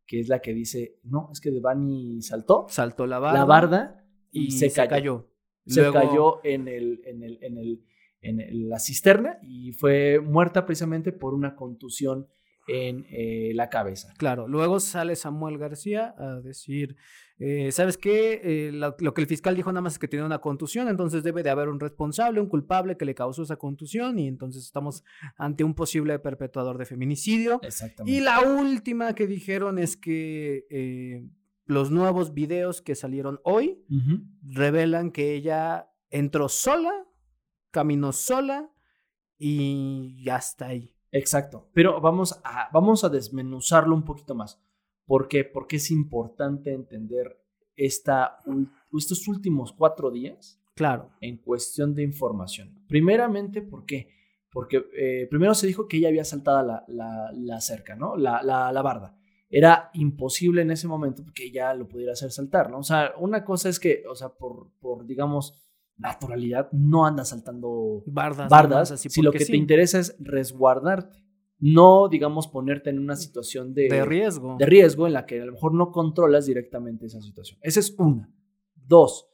[0.06, 4.04] que es la que dice, no, es que Devani saltó Saltó la barda, la barda
[4.30, 5.30] y, y, se, cayó.
[5.66, 7.84] Se Luego- cayó en, el, en, el, en, el,
[8.20, 12.28] en la cisterna y fue muerta precisamente por una contusión
[12.68, 14.12] en eh, la cabeza.
[14.18, 16.96] Claro, luego sale Samuel García a decir,
[17.44, 18.40] eh, ¿sabes qué?
[18.44, 21.24] Eh, lo, lo que el fiscal dijo nada más es que tiene una contusión, entonces
[21.24, 25.02] debe de haber un responsable, un culpable que le causó esa contusión y entonces estamos
[25.36, 27.58] ante un posible perpetuador de feminicidio.
[27.62, 28.16] Exactamente.
[28.16, 31.28] Y la última que dijeron es que eh,
[31.64, 33.84] los nuevos videos que salieron hoy
[34.42, 36.92] revelan que ella entró sola,
[37.72, 38.70] caminó sola
[39.36, 40.94] y ya está ahí.
[41.10, 41.68] Exacto.
[41.74, 44.62] Pero vamos a, vamos a desmenuzarlo un poquito más.
[45.06, 45.44] ¿Por qué?
[45.44, 47.38] Porque es importante entender
[47.76, 48.38] esta,
[48.96, 51.10] estos últimos cuatro días Claro.
[51.20, 52.84] en cuestión de información.
[52.88, 54.08] Primeramente, ¿por qué?
[54.50, 58.16] Porque eh, primero se dijo que ella había saltado la, la, la cerca, ¿no?
[58.16, 59.16] La, la, la barda.
[59.50, 62.78] Era imposible en ese momento que ella lo pudiera hacer saltar, ¿no?
[62.78, 65.54] O sea, una cosa es que, o sea, por, por digamos,
[65.98, 68.48] naturalidad, no anda saltando Bardas.
[68.48, 69.52] bardas, así si lo que sí.
[69.52, 71.21] te interesa es resguardarte,
[71.64, 74.56] no, digamos, ponerte en una situación de, de riesgo.
[74.58, 77.60] de riesgo en la que a lo mejor no controlas directamente esa situación.
[77.62, 78.28] Esa es una.
[78.74, 79.28] Dos,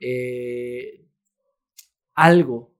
[0.00, 1.06] eh,
[2.14, 2.74] algo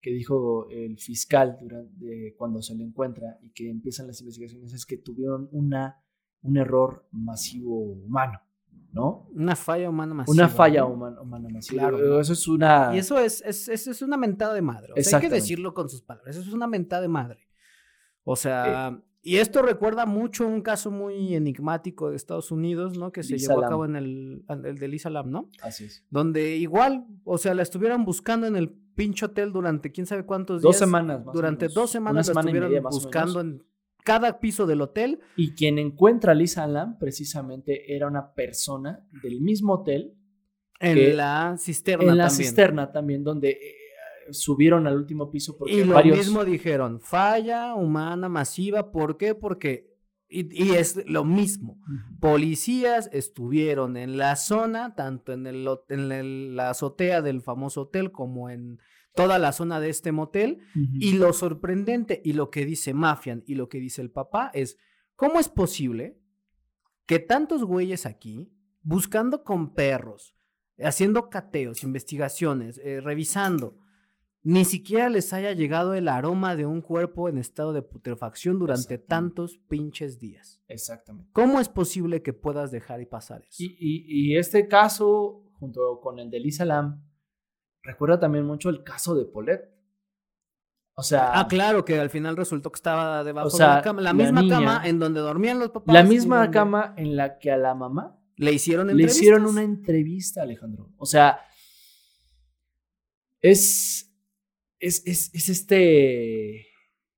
[0.00, 4.84] que dijo el fiscal durante, cuando se le encuentra y que empiezan las investigaciones es
[4.84, 6.02] que tuvieron una,
[6.42, 8.40] un error masivo humano,
[8.90, 9.28] ¿no?
[9.34, 10.34] Una falla humana masiva.
[10.34, 10.94] una falla ¿no?
[10.94, 11.82] humana, humana masiva.
[11.82, 12.18] Claro, ¿no?
[12.18, 12.90] Eso es una...
[12.92, 14.94] Y eso es, es, una mentada de madre.
[14.96, 16.34] O sea, hay que decirlo con sus palabras.
[16.34, 17.47] Eso es una mentada de madre.
[18.30, 23.10] O sea, y esto recuerda mucho un caso muy enigmático de Estados Unidos, ¿no?
[23.10, 25.50] Que se Lisa llevó a cabo en el, el de Lisa Lam, ¿no?
[25.62, 26.04] Así es.
[26.10, 30.60] Donde igual, o sea, la estuvieron buscando en el pinche hotel durante quién sabe cuántos
[30.62, 30.78] Dos días.
[30.80, 31.20] semanas.
[31.24, 31.74] más o Durante menos.
[31.74, 33.62] dos semanas la semana estuvieron media, más o buscando en
[34.04, 35.20] cada piso del hotel.
[35.36, 40.14] Y quien encuentra a Lisa Lam precisamente era una persona del mismo hotel,
[40.80, 42.46] En Que- la cisterna en la también.
[42.46, 43.74] cisterna también, donde eh,
[44.32, 46.18] subieron al último piso porque Y lo varios...
[46.18, 49.34] mismo dijeron, falla humana masiva, ¿por qué?
[49.34, 49.94] Porque,
[50.28, 51.78] y, y es lo mismo,
[52.20, 58.12] policías estuvieron en la zona, tanto en, el, en el- la azotea del famoso hotel
[58.12, 58.78] como en
[59.14, 63.54] toda la zona de este motel, y lo sorprendente y lo que dice Mafian y
[63.56, 64.76] lo que dice el papá es,
[65.16, 66.18] ¿cómo es posible
[67.06, 70.36] que tantos güeyes aquí, buscando con perros,
[70.78, 73.78] haciendo cateos, investigaciones, eh, revisando,
[74.50, 78.96] ni siquiera les haya llegado el aroma de un cuerpo en estado de putrefacción durante
[78.98, 80.60] tantos pinches días?
[80.68, 81.30] Exactamente.
[81.34, 83.62] ¿Cómo es posible que puedas dejar y pasar eso?
[83.62, 87.02] Y, y- y este caso, junto con el de Lisa Lam,
[87.82, 89.68] recuerda también mucho el caso de Paulette.
[90.94, 93.82] O sea, Ah, claro, que al final resultó que estaba debajo O sea, de la
[93.82, 95.94] cama, la, la misma niña- cama en donde dormían los papás.
[95.94, 99.62] la misma donde cama en la que a la mamá Le hicieron le hicieron una
[99.62, 100.90] entrevista, Alejandro.
[100.96, 101.40] O sea,
[103.40, 104.07] es,
[104.78, 106.66] es, es, es este,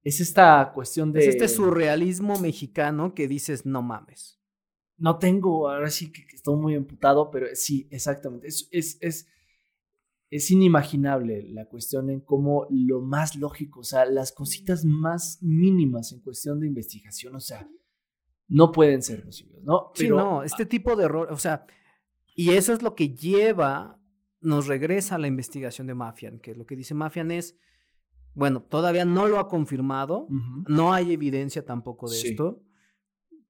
[0.02, 1.20] es esta cuestión de...
[1.20, 4.40] Es este surrealismo mexicano que dices, no mames.
[4.96, 8.48] No tengo, ahora sí que que estoy muy emputado, pero sí, exactamente.
[8.48, 9.26] Es, es, es,
[10.30, 16.12] es inimaginable la cuestión en cómo lo más lógico, o sea, las cositas más mínimas
[16.12, 17.68] en cuestión de investigación, o sea,
[18.46, 19.90] no pueden ser posibles, ¿no?
[19.94, 21.66] Sí, no, este tipo de error, o sea,
[22.34, 23.99] y eso es lo que lleva,
[24.40, 27.57] nos regresa a la investigación de Mafian, que lo que dice Mafian es,
[28.35, 30.26] bueno, todavía no lo ha confirmado,
[30.68, 32.29] no hay evidencia tampoco de Sí.
[32.29, 32.62] esto,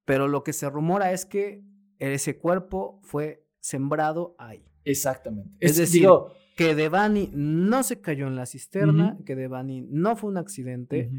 [0.05, 1.63] pero lo que se rumora es que
[1.99, 4.65] ese cuerpo fue sembrado ahí.
[4.83, 5.55] Exactamente.
[5.59, 10.15] Es Es, decir, digo, Que Devani no se cayó en la cisterna, que Devani no
[10.15, 11.09] fue un accidente,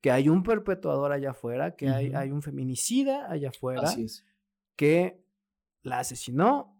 [0.00, 4.24] que hay un perpetuador allá afuera, que hay, hay un feminicida allá afuera, así es.
[4.76, 5.22] que
[5.82, 6.76] la asesinó,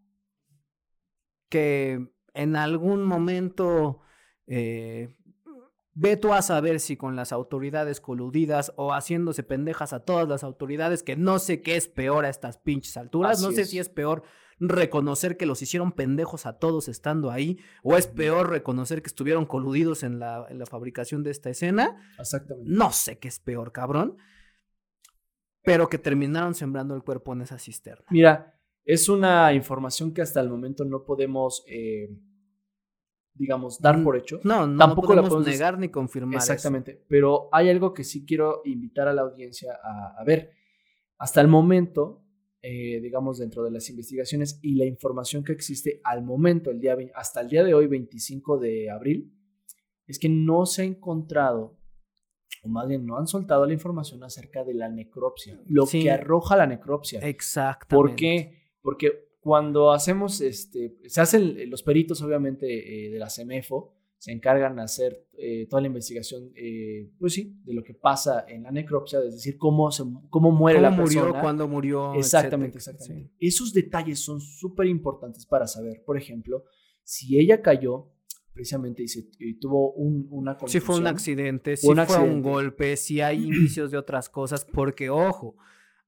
[1.48, 4.00] que en algún momento
[4.46, 5.16] eh,
[5.94, 10.44] Ve tú a saber si con las autoridades coludidas o haciéndose pendejas a todas las
[10.44, 13.32] autoridades, que no sé qué es peor a estas pinches alturas.
[13.32, 13.70] Así no sé es.
[13.70, 14.22] si es peor
[14.60, 19.46] reconocer que los hicieron pendejos a todos estando ahí, o es peor reconocer que estuvieron
[19.46, 21.96] coludidos en la, en la fabricación de esta escena.
[22.18, 22.70] Exactamente.
[22.70, 24.16] No sé qué es peor, cabrón.
[25.62, 28.06] Pero que terminaron sembrando el cuerpo en esa cisterna.
[28.10, 28.59] Mira,
[28.92, 32.08] es una información que hasta el momento no podemos, eh,
[33.34, 34.40] digamos, dar por hecho.
[34.44, 36.38] No, no, Tampoco no la podemos podemos- negar ni confirmar.
[36.38, 36.52] eso.
[36.52, 37.04] Exactamente.
[37.08, 40.50] Pero hay algo que sí quiero invitar a la audiencia a, a ver.
[41.18, 42.22] Hasta el momento,
[42.62, 46.96] eh, digamos, dentro de las investigaciones y la información que existe al momento, el día,
[47.14, 49.32] hasta el día de hoy, 25 de abril,
[50.06, 51.78] es que no se ha encontrado,
[52.62, 56.02] o más bien no han soltado la información acerca de la necropsia, lo Sí.
[56.02, 57.20] que arroja la necropsia.
[57.20, 57.94] Exactamente.
[57.96, 58.59] ¿Por qué?
[58.82, 64.76] Porque cuando hacemos, este, se hacen los peritos, obviamente, eh, de la CEMEFO, se encargan
[64.76, 68.70] de hacer eh, toda la investigación, eh, pues sí, de lo que pasa en la
[68.70, 71.20] necropsia, es decir, cómo, se, cómo muere ¿Cómo la murió?
[71.22, 71.40] persona.
[71.40, 72.14] ¿Cuándo murió?
[72.14, 72.98] Exactamente, etcétera.
[72.98, 73.34] exactamente.
[73.40, 76.64] Esos detalles son súper importantes para saber, por ejemplo,
[77.02, 78.12] si ella cayó,
[78.52, 80.58] precisamente, y, se- y tuvo un, una.
[80.66, 84.66] Si fue un accidente, si un fue un golpe, si hay indicios de otras cosas,
[84.66, 85.56] porque ojo,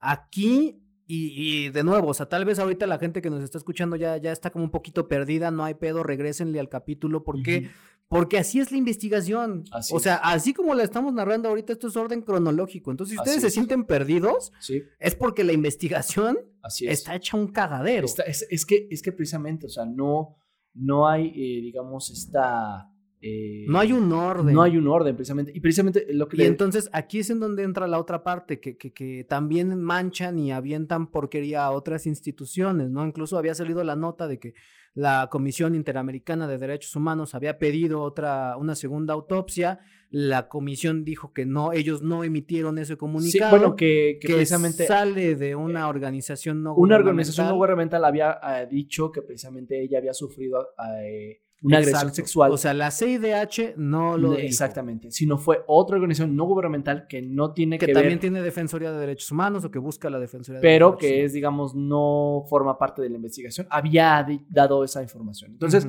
[0.00, 0.81] aquí
[1.14, 3.96] y, y de nuevo, o sea, tal vez ahorita la gente que nos está escuchando
[3.96, 7.68] ya, ya está como un poquito perdida, no hay pedo, regrésenle al capítulo, porque Ujú.
[8.08, 9.64] Porque así es la investigación.
[9.72, 10.02] Así o es.
[10.02, 12.90] sea, así como la estamos narrando ahorita, esto es orden cronológico.
[12.90, 13.54] Entonces, si Así ustedes se es.
[13.54, 16.98] sienten perdidos, Sí, es porque la investigación así es.
[16.98, 18.04] está hecha un cagadero.
[18.04, 20.36] Está- es, es que, es que precisamente, o sea, no,
[20.74, 22.86] no hay, eh, digamos, esta...
[23.22, 24.52] eh, no hay un orden.
[24.54, 25.52] No hay un orden, precisamente.
[25.54, 28.58] Y precisamente lo que Y le- entonces aquí es en donde entra la otra parte,
[28.60, 33.06] que, que, que también manchan y avientan porquería a otras instituciones, ¿no?
[33.06, 34.54] Incluso había salido la nota de que
[34.94, 39.78] la Comisión Interamericana de Derechos Humanos había pedido otra, una segunda autopsia,
[40.10, 44.34] la comisión dijo que no, ellos no emitieron ese Sí, comunicado, bueno, que, que que
[44.34, 48.00] precisamente sale de una organización no una organización no gubernamental.
[48.02, 52.50] gubernamental había eh, dicho que precisamente ella había sufrido eh, una agresión sexual.
[52.52, 54.42] O sea, la CIDH no lo dijo.
[54.42, 55.10] Exactamente.
[55.10, 58.92] Sino fue otra organización no gubernamental que no tiene que, Que también ver, tiene Defensoría
[58.92, 61.26] de Derechos Humanos o que busca la Defensoría de pero Derechos que Humanos.
[61.26, 65.52] es, digamos, no forma parte de la investigación, había dado esa información.
[65.52, 65.86] Entonces.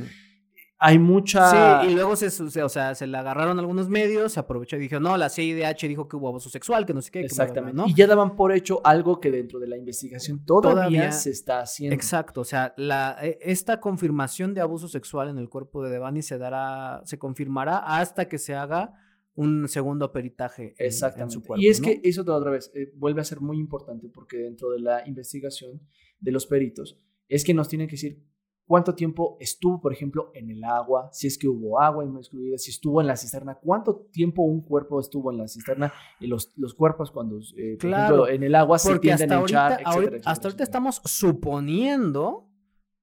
[0.86, 1.82] Hay mucha...
[1.82, 4.80] Sí, y luego se, se- o sea, se la agarraron algunos medios, se aprovechó y
[4.80, 7.22] dijo, no, la CIDH dijo que hubo abuso sexual, que no sé qué.
[7.22, 7.78] que bla, bla, bla", Exactamente.
[7.82, 7.88] ¿no?
[7.88, 11.62] Y ya daban por hecho algo que dentro de la investigación todavía, Todavía- se está
[11.62, 11.96] haciendo.
[11.96, 16.22] Exacto, o sea, la, e- esta confirmación de abuso sexual en el cuerpo de Devani
[16.22, 18.94] se dará, se confirmará hasta que se haga
[19.36, 21.34] un segundo peritaje en- en, Exactamente.
[21.36, 21.62] su cuerpo.
[21.64, 21.86] y es ¿no?
[21.88, 25.82] que eso otra vez eh, vuelve a ser muy importante porque dentro de la investigación
[26.20, 28.22] de los peritos es que nos tienen que decir
[28.66, 32.72] cuánto tiempo estuvo, por ejemplo, en el agua, si es que hubo agua incluida, si
[32.72, 36.74] estuvo en la cisterna, cuánto tiempo un cuerpo estuvo en la cisterna y los, los
[36.74, 39.72] cuerpos cuando, eh, por Claro, ejemplo, en el agua se tienden hasta a ahorita, hinchar,
[39.72, 40.64] etcétera, ahorita- etcétera, hasta ahorita etcétera.
[40.64, 42.50] estamos suponiendo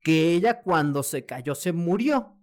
[0.02, 2.36] que ella cuando se cayó se murió.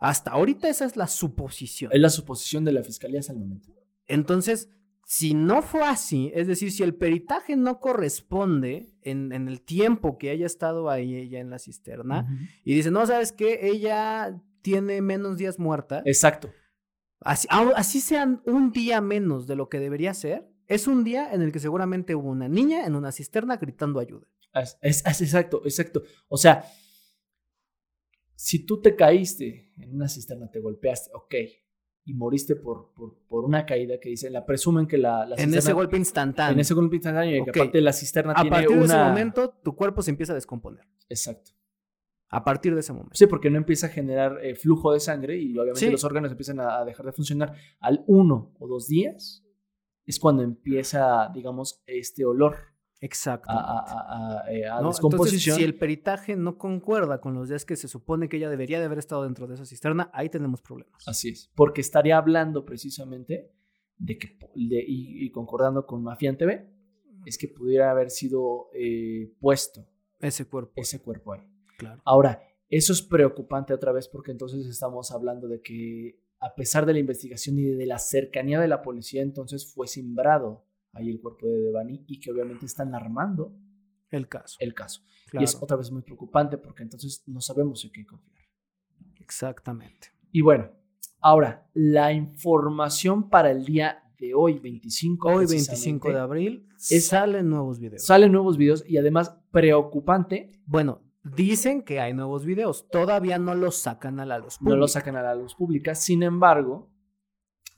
[0.00, 1.90] Hasta ahorita esa es la suposición.
[1.92, 3.68] Es la suposición de la fiscalía hasta el momento.
[4.06, 4.70] Entonces,
[5.10, 10.18] si no fue así, es decir, si el peritaje no corresponde en, en el tiempo
[10.18, 12.28] que haya estado ahí ella en la cisterna,
[12.62, 13.70] y dice, no, ¿sabes qué?
[13.70, 16.50] Ella tiene menos días muerta, Exacto.
[17.20, 21.40] así, así sean un día menos de lo que debería ser, es un día en
[21.40, 24.26] el que seguramente hubo una niña en una cisterna gritando ayuda.
[24.52, 26.02] Es, es- es exacto, exacto.
[26.28, 26.64] O sea,
[28.34, 31.34] si tú te caíste en una cisterna, te golpeaste, ok,
[32.08, 35.50] y moriste por, por, por una caída que dicen, la presumen que la, la En
[35.50, 36.52] cisterna- ese golpe instantáneo.
[36.54, 38.78] en ese golpe instantáneo, y que aparte la cisterna a tiene partir una...
[38.80, 40.84] de ese momento, tu cuerpo se empieza a descomponer.
[41.08, 41.52] Exacto.
[42.30, 43.12] A partir de ese momento.
[43.14, 45.90] Sí, porque no empieza a generar eh, flujo de sangre y obviamente Sí.
[45.90, 49.44] los órganos empiezan a, a dejar de funcionar al uno o dos días.
[50.06, 52.56] Es cuando empieza, digamos, este olor
[53.00, 53.50] Exacto.
[53.50, 55.12] a, a- a- a- eh, descomposición.
[55.12, 58.78] Entonces, si el peritaje no concuerda con los días que se supone que ella debería
[58.80, 61.06] de haber estado dentro de esa cisterna, ahí tenemos problemas.
[61.06, 63.52] Así es, porque estaría hablando precisamente
[63.98, 66.68] de que, de- y, y concordando con Mafian TV,
[67.26, 69.86] es que pudiera haber sido eh, puesto
[70.20, 70.72] Ese cuerpo.
[70.76, 71.42] ese cuerpo ahí.
[71.76, 72.00] Claro.
[72.04, 76.92] Ahora, eso es preocupante otra vez porque entonces estamos hablando de que a pesar de
[76.92, 81.46] la investigación y de la cercanía de la policía, entonces fue simbrado ahí el cuerpo
[81.46, 83.54] de Devani y que obviamente están armando
[84.10, 84.56] El caso.
[84.60, 85.02] el caso.
[85.30, 85.42] Claro.
[85.42, 88.48] Y es otra vez muy preocupante porque entonces no sabemos en qué confiar.
[89.20, 90.08] Exactamente.
[90.32, 90.70] Y bueno,
[91.20, 97.06] ahora, la información para el día de hoy, 25 Hoy, precisamente, 25 de abril, es-
[97.06, 98.04] salen nuevos videos.
[98.04, 102.88] Salen nuevos videos y además preocupante, bueno, dicen que hay nuevos videos.
[102.90, 104.88] Todavía no los sacan a la luz no lo pública.
[104.92, 105.94] sacan a la luz pública.
[105.94, 106.90] Sin embargo,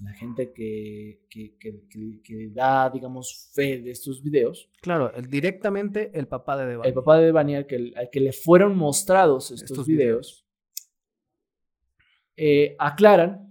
[0.02, 6.26] la gente que, que, que- da, digamos, fe de estos videos, Claro, el- directamente el
[6.26, 6.88] papá de Devani.
[6.88, 10.46] el papá de Devani al que, al que le fueron mostrados estos, Estos videos,
[12.36, 13.46] eh, aclaran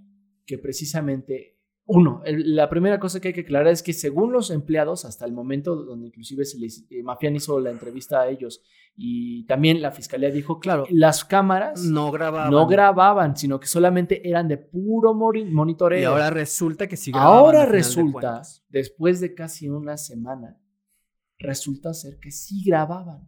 [0.45, 1.58] que precisamente,
[1.91, 5.33] uno, la primera cosa que hay que aclarar es que según los empleados, hasta el
[5.33, 8.61] momento donde inclusive se les, eh, Mafián hizo la entrevista a ellos
[8.95, 10.85] y también la fiscalía dijo, Claro.
[10.91, 12.51] las cámaras No grababa.
[12.51, 15.99] no grababan, sino que solamente eran de puro monitoreo.
[16.01, 17.37] Y ahora resulta que sí grababan.
[17.39, 20.61] Ahora de resulta, después de casi una semana,
[21.39, 23.27] resulta ser que sí grababan.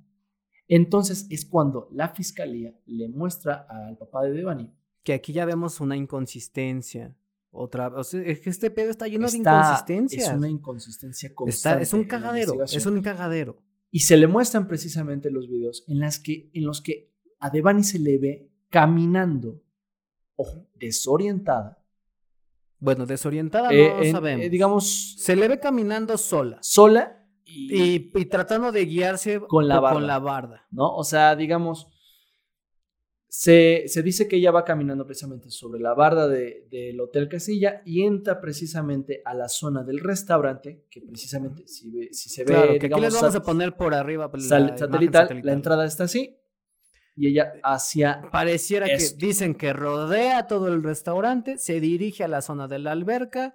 [0.68, 4.72] Entonces es cuando la fiscalía le muestra al papá de Devani.
[5.04, 7.16] que aquí ya vemos una inconsistencia.
[7.54, 10.30] Otra, o sea, es que este pedo está lleno de Está- inconsistencias.
[10.30, 11.84] Es una inconsistencia Está- constante.
[11.84, 13.58] es un cagadero, es un cagadero.
[13.92, 17.84] Y se le muestran precisamente los videos en, las que, en los que a Devani
[17.84, 19.62] se le ve caminando,
[20.38, 21.78] ojo, desorientada.
[22.80, 24.46] Bueno, desorientada eh, no en- sabemos.
[24.46, 29.68] eh, digamos, Se le ve caminando sola sola y, y, y tratando de guiarse Con
[29.68, 29.94] la barda.
[30.00, 30.68] con la barda.
[30.72, 30.96] ¿no?
[30.96, 31.88] O sea, digamos,
[33.34, 37.82] se, se dice que ella va caminando precisamente sobre la barda de- del Hotel Casilla
[37.86, 42.48] y entra precisamente a la zona del restaurante, que precisamente si, ve- si se ve,
[42.52, 45.28] Claro, que aquí digamos, les vamos a poner por arriba la sal- imagen satelital, la
[45.28, 45.54] satelital.
[45.54, 46.36] entrada está así,
[47.16, 48.22] y ella hacia...
[48.34, 49.18] Pareciera Esto.
[49.18, 53.54] que dicen que rodea todo el restaurante, se dirige a la zona de la alberca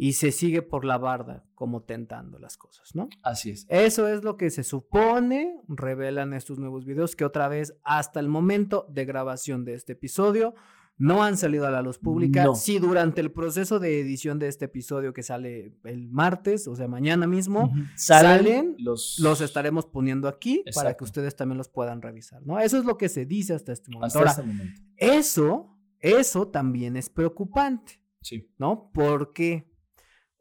[0.00, 3.08] y se sigue por la barda, como tentando las cosas, ¿no?
[3.22, 3.66] Así es.
[3.68, 8.28] Eso es lo que se supone, revelan estos nuevos videos que otra vez hasta el
[8.28, 10.54] momento de grabación de este episodio
[10.98, 12.44] no han salido a la luz pública.
[12.44, 12.54] No.
[12.54, 16.88] Si durante el proceso de edición de este episodio que sale el martes, o sea,
[16.88, 19.18] mañana mismo, salen, los...
[19.20, 22.58] los estaremos poniendo aquí para que ustedes también los puedan revisar, ¿no?
[22.58, 24.06] Eso es lo que se dice hasta este momento.
[24.06, 24.80] Hasta Ahora, este momento.
[24.96, 28.00] eso, eso también es preocupante.
[28.20, 28.50] Sí.
[28.58, 28.90] ¿no?
[28.92, 29.70] Porque,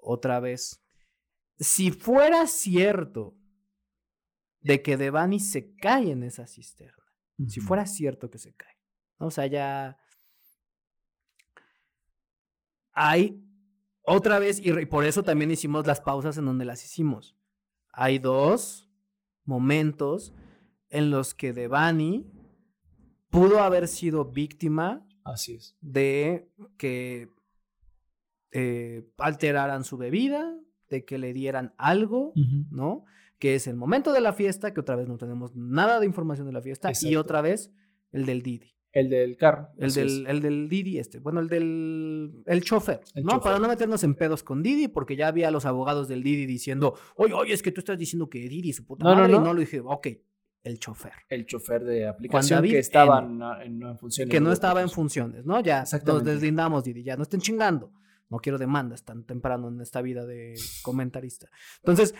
[0.08, 0.84] otra vez,
[1.60, 3.36] si fuera cierto
[4.62, 7.04] de que Devani se cae en esa cisterna,
[7.48, 8.78] si fuera cierto que se cae,
[9.20, 9.28] ¿no?
[9.28, 9.98] o sea, ya
[12.94, 13.44] hay
[14.02, 17.36] otra vez, y por eso también hicimos las pausas en donde las hicimos.
[17.92, 18.90] Hay dos
[19.44, 20.34] momentos
[20.90, 22.26] en los que Devani
[23.30, 25.76] pudo haber sido víctima Así es.
[25.82, 27.37] de que
[28.52, 30.56] eh, alteraran su bebida,
[30.90, 32.34] de que le dieran algo,
[32.72, 33.04] ¿no?
[33.40, 36.48] Que es el momento de la fiesta, que otra vez no tenemos nada de información
[36.48, 37.72] de la fiesta, y otra vez
[38.12, 38.74] el del Didi.
[38.94, 39.68] El del carro.
[39.78, 43.34] El del, el del Didi este, bueno, el del el chofer, El ¿no?
[43.34, 43.44] chofer.
[43.44, 46.96] Para no meternos en pedos con Didi, porque ya había los abogados del Didi diciendo,
[47.16, 49.36] oye, oye, es que tú estás diciendo que Didi, su puta No, no, madre, y
[49.36, 49.44] no.
[49.44, 50.08] no lo dije, ok,
[50.64, 51.12] el chofer.
[51.30, 54.32] El chofer de aplicación que estaba no, en, no en funciones.
[54.32, 55.60] que no estaba en funciones, ¿no?
[55.60, 57.92] Ya nos deslindamos, Didi, ya no estén chingando.
[58.30, 61.50] No quiero demandas tan temprano en esta vida de comentarista.
[61.80, 62.14] Entonces,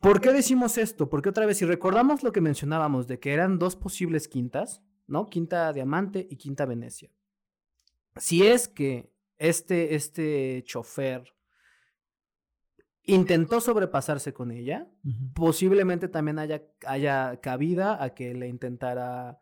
[0.00, 1.08] ¿por qué decimos esto?
[1.08, 5.26] Porque otra vez, si recordamos lo que mencionábamos de que eran dos posibles quintas, ¿no?
[5.26, 7.10] Quinta Diamante y Quinta Venecia.
[8.16, 11.24] Si es que este, este chofer
[13.04, 14.88] intentó sobrepasarse con ella,
[15.34, 19.40] posiblemente también haya, haya cabida a que le intentara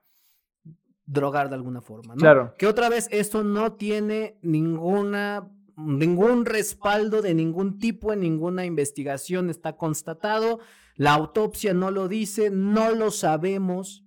[1.08, 2.20] drogar de alguna forma, ¿no?
[2.20, 2.54] Claro.
[2.58, 9.48] Que otra vez esto no tiene ninguna ningún respaldo de ningún tipo en ninguna investigación
[9.48, 10.58] está constatado,
[10.96, 14.04] la autopsia no lo dice, no lo sabemos,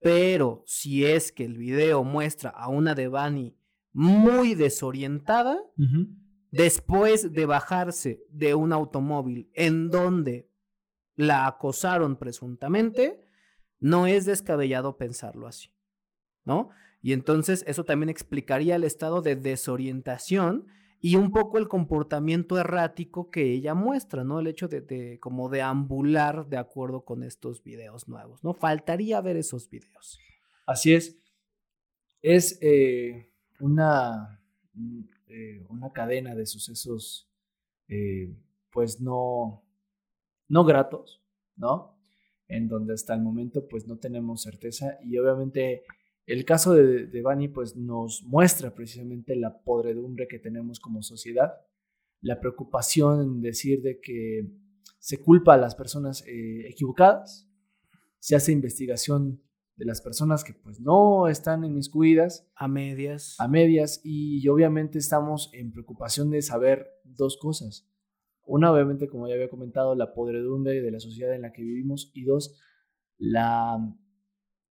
[0.00, 3.54] pero si es que el video muestra a una Devani
[3.92, 5.58] muy desorientada,
[6.50, 10.50] después de bajarse de un automóvil en donde
[11.16, 13.20] la acosaron presuntamente,
[13.78, 15.73] no es descabellado pensarlo así,
[16.44, 16.70] ¿no?
[17.02, 20.66] Y entonces eso también explicaría el estado de desorientación
[21.00, 24.40] y un poco el comportamiento errático que ella muestra, ¿no?
[24.40, 28.54] El hecho de, de como deambular de acuerdo con estos videos nuevos, ¿no?
[28.54, 30.18] Faltaría ver esos videos.
[30.66, 31.18] Así es.
[32.22, 33.30] Es eh,
[33.60, 34.40] una,
[34.72, 37.28] mm, eh, una cadena de sucesos,
[37.88, 38.34] eh,
[38.70, 39.62] pues no,
[40.48, 41.22] no gratos,
[41.56, 41.98] ¿no?
[42.48, 45.82] En donde hasta el momento, pues no tenemos certeza y obviamente
[46.26, 51.52] el caso de, de Bani, pues nos muestra precisamente la podredumbre que tenemos como sociedad,
[52.20, 54.48] la preocupación en decir de que
[54.98, 57.46] se culpa a las personas eh, equivocadas,
[58.18, 59.42] se hace investigación
[59.76, 63.36] de las personas que pues no están inmiscuidas A medias.
[63.38, 67.90] a medias y obviamente estamos en preocupación de saber dos cosas.
[68.46, 72.10] Una, obviamente, como ya había comentado, la podredumbre de la sociedad en la que vivimos
[72.14, 72.58] y dos,
[73.18, 73.78] la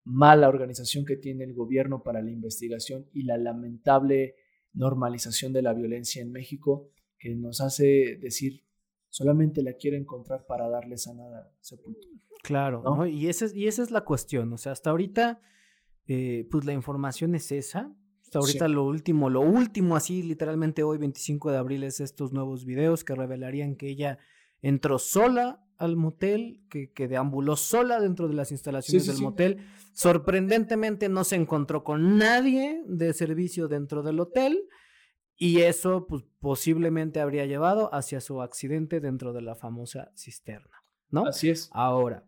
[0.06, 4.36] mala organización que tiene el gobierno para la investigación y la lamentable
[4.74, 8.64] normalización de la violencia en México que nos hace decir
[9.10, 11.24] solamente la quiero encontrar para darle sana
[11.62, 12.20] sepultura.
[12.42, 12.98] Claro, ¿no?
[12.98, 13.06] ¿no?
[13.06, 14.52] Y, esa es, y esa es la cuestión.
[14.52, 15.40] O sea, hasta ahorita,
[16.08, 17.96] eh, pues la información es esa.
[18.22, 18.74] Hasta ahorita Sí.
[18.74, 23.16] lo último, lo último, así literalmente hoy, 25 de abril, es estos nuevos videos que
[23.16, 24.18] revelarían que ella
[24.62, 29.24] entró sola al motel, que, que deambuló sola dentro de las instalaciones sí, del sí.
[29.24, 29.66] motel.
[29.94, 34.68] Sorprendentemente no se encontró con nadie de servicio dentro del hotel.
[35.36, 41.26] Y eso, pues, posiblemente habría llevado hacia su accidente dentro de la famosa cisterna, ¿no?
[41.26, 41.70] Así es.
[41.74, 42.24] Ahora,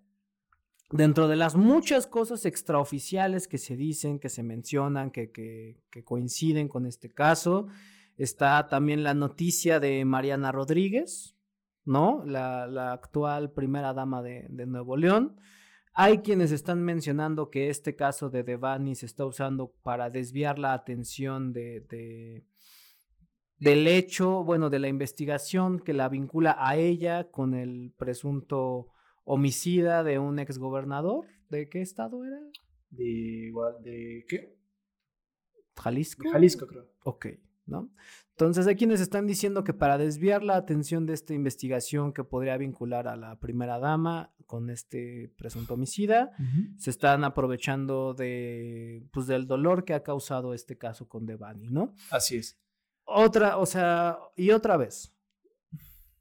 [0.90, 6.04] dentro de las muchas cosas extraoficiales que se dicen, que se mencionan, que, que- que
[6.04, 7.68] coinciden con este caso,
[8.18, 11.35] está también la noticia de Mariana Rodríguez,
[11.86, 12.24] ¿no?
[12.26, 15.38] La, la actual primera dama de, de Nuevo León.
[15.94, 20.74] Hay quienes están mencionando que este caso de Devani se está usando para desviar la
[20.74, 22.46] atención de, de-
[23.58, 28.88] del hecho, bueno, de la investigación que la vincula a ella con el presunto
[29.24, 31.26] homicida de un exgobernador.
[31.50, 32.40] ¿De qué estado era?
[32.90, 34.58] De, de ¿qué?
[35.78, 36.24] Jalisco.
[36.24, 36.90] De Jalisco, creo.
[37.06, 37.28] Ok,
[37.66, 37.90] ¿no?
[38.32, 42.58] Entonces hay quienes están diciendo que para desviar la atención de esta investigación que podría
[42.58, 46.32] vincular a la primera dama con este presunto homicida,
[46.78, 51.94] se están aprovechando de, pues, del dolor que ha causado este caso con Devani, ¿no?
[52.12, 52.60] Así es.
[53.06, 55.14] Otra, o sea, y otra vez.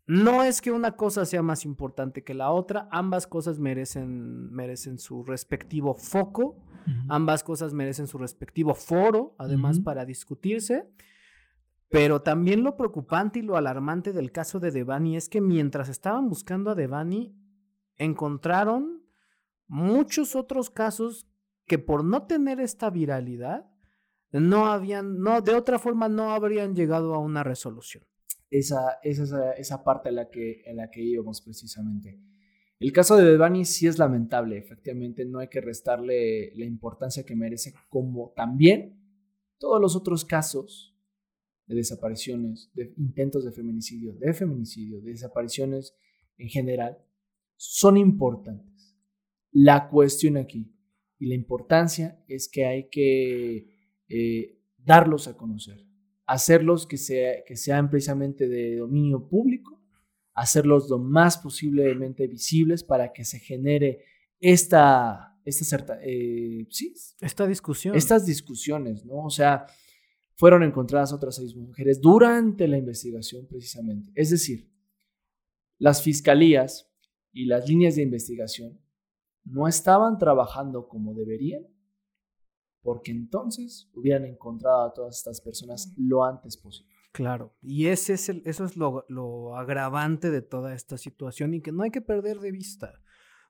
[0.06, 4.98] No es que una cosa sea más importante que la otra, ambas cosas merecen, merecen
[4.98, 6.62] su respectivo foco,
[7.08, 10.86] ambas cosas merecen su respectivo foro, además para discutirse.
[11.88, 16.28] Pero también lo preocupante y lo alarmante del caso de Devani es que mientras estaban
[16.28, 17.36] buscando a Devani,
[17.96, 19.04] encontraron
[19.66, 21.28] muchos otros casos
[21.66, 23.70] que por no tener esta viralidad,
[24.32, 28.04] no habían, no, de otra forma no habrían llegado a una resolución.
[28.50, 32.20] esa, esa, esa, parte en la, que, en la que íbamos precisamente.
[32.80, 37.36] El caso de Devani sí es lamentable, efectivamente no hay que restarle la importancia que
[37.36, 39.00] merece, como también
[39.58, 40.93] todos los otros casos
[41.66, 45.94] de desapariciones, de intentos de feminicidio, de feminicidio, de desapariciones
[46.38, 46.98] en general,
[47.56, 48.96] son importantes.
[49.52, 50.72] La cuestión aquí
[51.18, 53.68] y la importancia es que hay que
[54.08, 55.84] eh, darlos a conocer
[56.26, 59.78] hacerlos que, sea, que sean precisamente de dominio público,
[60.32, 64.04] hacerlos lo más posiblemente visibles para que se genere
[64.40, 67.94] esta, esta certa- eh, sí, Esta discusión.
[67.94, 69.16] estas discusiones, ¿no?
[69.24, 69.66] O sea,
[70.36, 74.12] fueron encontradas otras seis mujeres durante la investigación precisamente.
[74.14, 74.70] Es decir,
[75.78, 76.90] las fiscalías
[77.32, 78.80] y las líneas de investigación
[79.44, 81.66] no estaban trabajando como deberían
[82.82, 86.92] porque entonces hubieran encontrado a todas estas personas lo antes posible.
[87.12, 91.62] Claro, y ese es el, eso es lo, lo agravante de toda esta situación y
[91.62, 93.00] que no hay que perder de vista.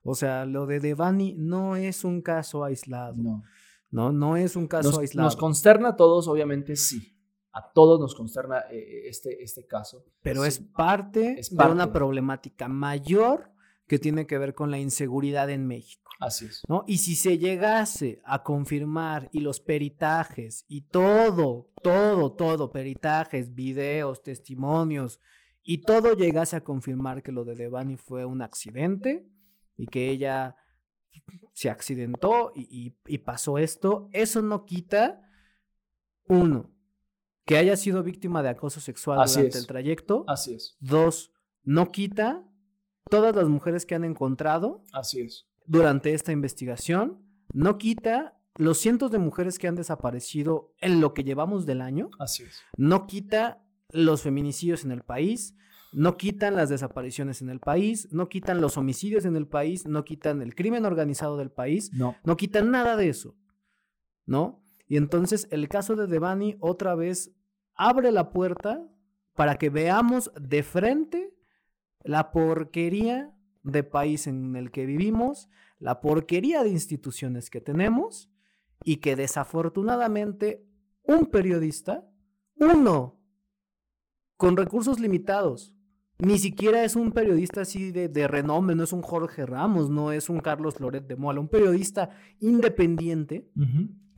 [0.03, 3.15] O sea, lo de Devani no es un caso aislado.
[3.17, 3.43] No.
[3.91, 5.27] No, no es un caso Nos, aislado.
[5.27, 7.11] nos consterna a todos, obviamente sí.
[7.53, 10.03] A todos nos consterna eh, este, este caso.
[10.21, 10.49] pero Sí.
[10.49, 11.71] es parte Es de parte.
[11.71, 13.51] una problemática mayor
[13.87, 16.11] que tiene que ver con la inseguridad en México.
[16.19, 16.61] Así es.
[16.67, 16.83] ¿no?
[16.87, 24.21] Y si se llegase a confirmar y los peritajes y todo, todo, todo, peritajes, videos,
[24.23, 25.19] testimonios,
[25.63, 29.27] y todo llegase a confirmar que lo de Devani fue un accidente
[29.77, 30.55] y que ella
[31.53, 35.21] se accidentó y, y- y pasó esto, eso no quita,
[36.27, 36.71] uno,
[37.45, 39.61] que haya sido víctima de acoso sexual Así durante es.
[39.63, 40.23] el trayecto.
[40.27, 40.75] Así es.
[40.79, 41.31] Dos,
[41.63, 42.43] no quita
[43.09, 45.47] todas las mujeres que han encontrado Así es.
[45.65, 51.23] durante esta investigación, no quita los cientos de mujeres que han desaparecido en lo que
[51.23, 52.61] llevamos del año, Así es.
[52.77, 53.61] no quita
[53.91, 55.55] los feminicidios en el país,
[55.95, 60.03] no quitan las desapariciones en el país, no quitan los homicidios en el país, no
[60.03, 62.15] quitan el crimen organizado del país, No.
[62.25, 63.35] no quitan nada de eso,
[64.25, 64.61] ¿no?
[64.87, 67.31] Y entonces el caso de Devani otra vez
[67.75, 68.85] abre la puerta
[69.35, 71.33] para que veamos de frente
[72.03, 73.33] la porquería
[73.63, 78.29] de país en el que vivimos, la porquería de instituciones que tenemos
[78.83, 80.65] y que desafortunadamente
[81.03, 82.05] un periodista,
[82.55, 83.19] uno,
[84.37, 85.74] con recursos limitados,
[86.17, 90.11] ni siquiera es un periodista así de, de renombre, no es un Jorge Ramos, no
[90.11, 92.09] es un Carlos Loret de Mola, un periodista
[92.39, 93.49] independiente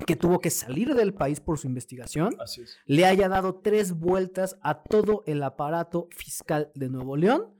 [0.06, 2.78] que tuvo que salir del país por su investigación, Así es.
[2.86, 7.54] le haya dado tres vueltas a todo el aparato fiscal de Nuevo León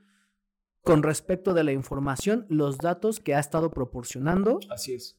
[0.82, 5.18] con respecto de la información, los datos que ha estado proporcionando Así es.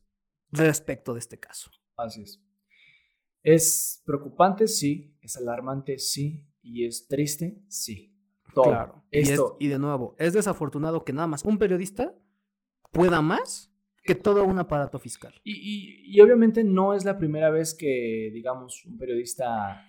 [0.52, 1.70] respecto de este caso.
[1.98, 2.42] Así es.
[3.44, 5.18] Es preocupante, sí.
[5.22, 6.46] Es alarmante, sí.
[6.62, 8.09] Y es triste, sí.
[8.54, 8.66] Todo.
[8.66, 9.04] Claro.
[9.12, 12.14] Y, es- y de nuevo, es desafortunado que nada más un periodista
[12.92, 13.72] pueda más
[14.04, 15.34] que todo un aparato fiscal.
[15.44, 19.86] Y, y- y obviamente no es la primera vez que, digamos, un periodista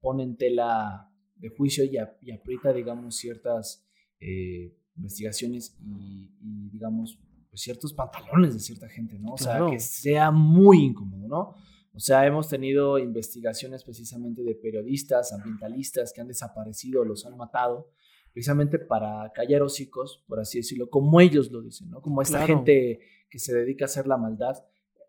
[0.00, 3.84] pone en tela de juicio y, ap- y aprieta, digamos, ciertas
[4.20, 7.18] eh, investigaciones y, y, digamos,
[7.50, 9.32] pues, ciertos pantalones de cierta gente, ¿no?
[9.32, 9.66] O Claro.
[9.68, 11.54] sea, que sea muy incómodo, ¿no?
[11.92, 17.90] O sea, hemos tenido investigaciones precisamente de periodistas, ambientalistas que han desaparecido, los han matado,
[18.34, 22.02] precisamente para callar hocicos, por así decirlo, como ellos lo dicen, ¿no?
[22.02, 22.56] Como esta Claro.
[22.58, 22.98] gente
[23.30, 24.56] que se dedica a hacer la maldad,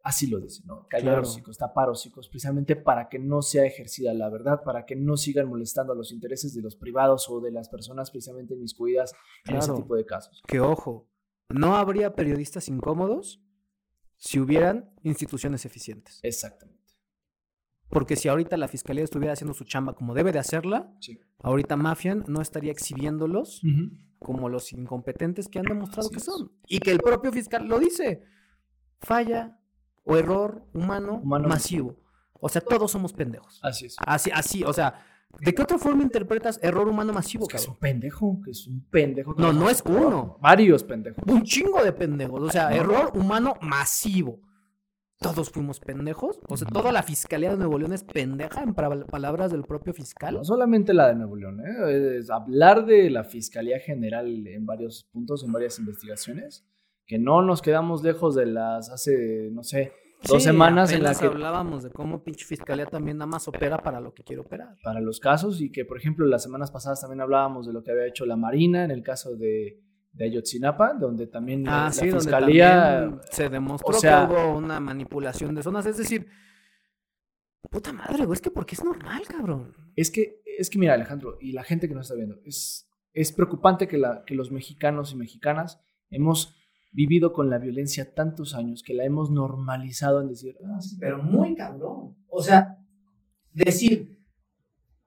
[0.04, 0.88] así lo dicen, ¿no?
[0.88, 1.28] Callar Claro.
[1.28, 5.48] hocicos, tapar hocicos, precisamente para que no sea ejercida la verdad, para que no sigan
[5.50, 9.14] molestando a los intereses de los privados o de las personas precisamente inmiscuidas
[9.48, 10.44] en ese tipo de casos.
[10.48, 11.10] Que ojo,
[11.50, 13.42] no habría periodistas incómodos
[14.18, 16.20] si hubieran instituciones eficientes.
[16.22, 16.85] Exactamente.
[17.96, 21.18] Porque si ahorita la fiscalía estuviera haciendo su chamba como debe de hacerla, Sí.
[21.42, 23.62] ahorita Mafian no estaría exhibiéndolos
[24.20, 26.26] como los incompetentes que han demostrado Así que es.
[26.26, 26.52] son.
[26.68, 28.22] Y que el propio fiscal lo dice.
[29.00, 29.58] Falla
[30.04, 31.96] o error humano, Humano masivo.
[32.42, 33.60] O sea, todos somos pendejos.
[33.64, 33.96] Así es.
[34.06, 35.02] Así, así, o sea,
[35.40, 38.68] ¿de qué otra forma interpretas error humano masivo, Es que es un pendejo, que es
[38.68, 39.36] un pendejo.
[39.38, 40.38] No, no es uno.
[40.42, 41.24] Varios pendejos.
[41.28, 42.42] Un chingo de pendejos.
[42.42, 44.42] O sea, error humano masivo.
[45.20, 46.40] Todos fuimos pendejos.
[46.50, 50.36] O sea, toda la fiscalía de Nuevo León es pendeja en palabras del propio fiscal.
[50.36, 52.18] No solamente la de Nuevo León, ¿eh?
[52.18, 56.66] es hablar de la Fiscalía General en varios puntos, en varias investigaciones,
[57.08, 59.94] que no nos quedamos lejos de las hace, no sé,
[60.28, 63.78] dos Sí, semanas en las que hablábamos de cómo pinche fiscalía también nada más opera
[63.78, 64.76] para lo que quiere operar.
[64.84, 67.92] para los casos y que, por ejemplo, las semanas pasadas también hablábamos de lo que
[67.92, 69.80] había hecho la Marina en el caso de,
[70.16, 73.00] de Ayotzinapa, donde también la- Ah, la sí, donde Fiscalía...
[73.02, 75.86] también se demostró o sea- que hubo una manipulación de zonas.
[75.86, 76.28] Es decir,
[77.70, 79.74] puta madre, güey, es que porque es normal, cabrón.
[79.96, 83.32] Es que, es que mira, Alejandro, y la gente que nos está viendo, es, es
[83.32, 86.56] preocupante que, la, que los mexicanos y mexicanas hemos
[86.92, 91.22] vivido con la violencia tantos años que la hemos normalizado en decir, ah, sí, pero
[91.22, 92.16] muy cabrón.
[92.30, 92.78] O sea,
[93.52, 94.15] decir,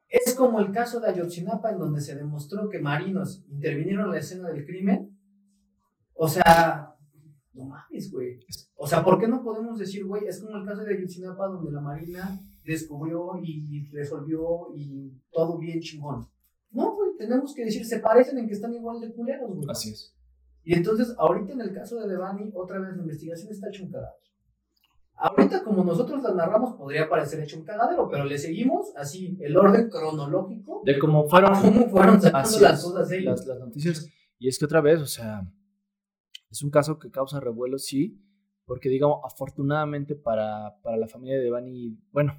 [0.08, 4.18] es como el caso de Ayotzinapa en donde se demostró que marinos intervinieron en la
[4.18, 5.16] escena del crimen.
[6.14, 6.94] O sea,
[7.52, 8.40] no mames, güey.
[8.76, 11.72] O sea, ¿por qué no podemos decir, güey, es como el caso de Ayotzinapa donde
[11.72, 16.26] la marina descubrió y resolvió y todo bien chingón?
[16.70, 19.66] No, güey, tenemos que decir, se parecen en que están igual de culeros, güey.
[19.70, 20.14] así es.
[20.64, 24.18] Y entonces, ahorita en el caso de Devani, otra vez la investigación está un cagadero.
[25.20, 29.56] Ahorita, como nosotros la narramos, podría parecer hecho un cagadero, pero le seguimos así el
[29.56, 34.08] orden cronológico De cómo fueron cómo fueron sacando así las cosas las, las noticias.
[34.38, 35.42] Y es que otra vez, o sea,
[36.50, 38.22] es un caso que causa revuelo, sí,
[38.64, 42.34] porque digamos, afortunadamente para, para la familia de Bani, bueno,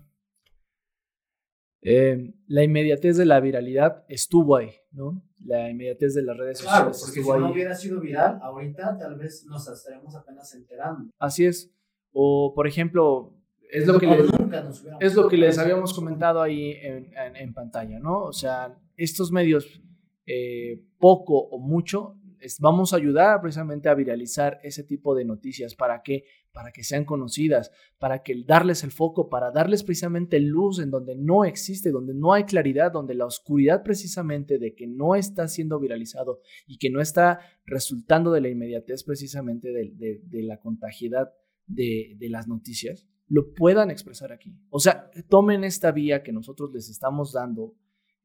[1.82, 5.24] eh, la inmediatez de la viralidad estuvo ahí, ¿no?
[5.46, 7.40] La inmediatez de las redes Claro, sociales porque si ahí.
[7.40, 11.10] no hubiera sido viral, ahorita tal vez nos estaremos apenas enterando.
[11.18, 11.72] Así es.
[12.12, 13.34] O, por ejemplo,
[13.72, 16.72] es lo que, O le- nunca nos hubiéramos es lo que les habíamos comentado ahí
[16.82, 18.24] en, en- en pantalla, ¿no?
[18.24, 19.82] O sea, estos medios,
[20.26, 25.76] eh, poco o mucho, es- vamos a ayudar precisamente a viralizar ese tipo de noticias.
[25.76, 26.24] ¿Para qué?
[26.52, 31.16] Para que sean conocidas, para que darles el foco, para darles precisamente luz en donde
[31.16, 35.80] no existe, donde no hay claridad, donde la oscuridad precisamente de que no está siendo
[35.80, 41.32] viralizado y que no está resultando de la inmediatez precisamente de, de- de la contagiedad
[41.70, 44.56] de, las noticias, lo puedan expresar aquí.
[44.70, 47.76] O sea, tomen esta vía que nosotros les estamos dando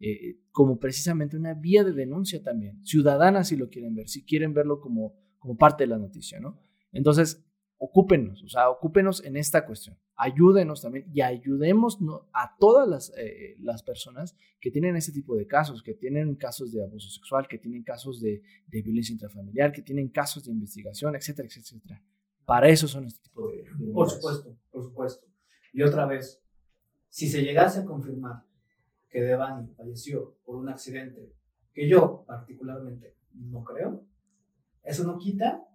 [0.01, 4.53] eh, como precisamente una vía de denuncia también, ciudadana si lo quieren ver, si quieren
[4.53, 6.59] verlo como, como parte de la noticia, ¿no?
[6.92, 7.45] Entonces,
[7.78, 11.99] ocúpenos, o sea, ocúpenos en esta cuestión, ayúdenos también y ayudemos
[12.32, 16.72] a todas las, eh, las personas que tienen este tipo de casos, que tienen casos
[16.72, 21.14] de abuso sexual, que tienen casos de, de violencia intrafamiliar, que tienen casos de investigación,
[21.14, 22.13] etcétera, etcétera, etcétera.
[22.45, 23.62] Para eso son este tipo de...
[23.62, 25.26] de Por supuesto, por supuesto.
[25.72, 26.42] Y otra vez,
[27.09, 28.45] si se llegase a confirmar
[29.09, 31.32] que Devani falleció por un accidente,
[31.72, 34.05] que yo particularmente no creo,
[34.82, 35.66] eso no quita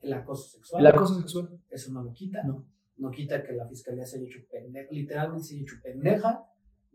[0.00, 0.80] el acoso sexual.
[0.80, 1.60] El acoso sexual.
[1.68, 2.42] Eso no lo quita.
[2.44, 2.66] No.
[2.96, 6.44] No quita que la fiscalía se haya hecho pendeja, literalmente se haya hecho pendeja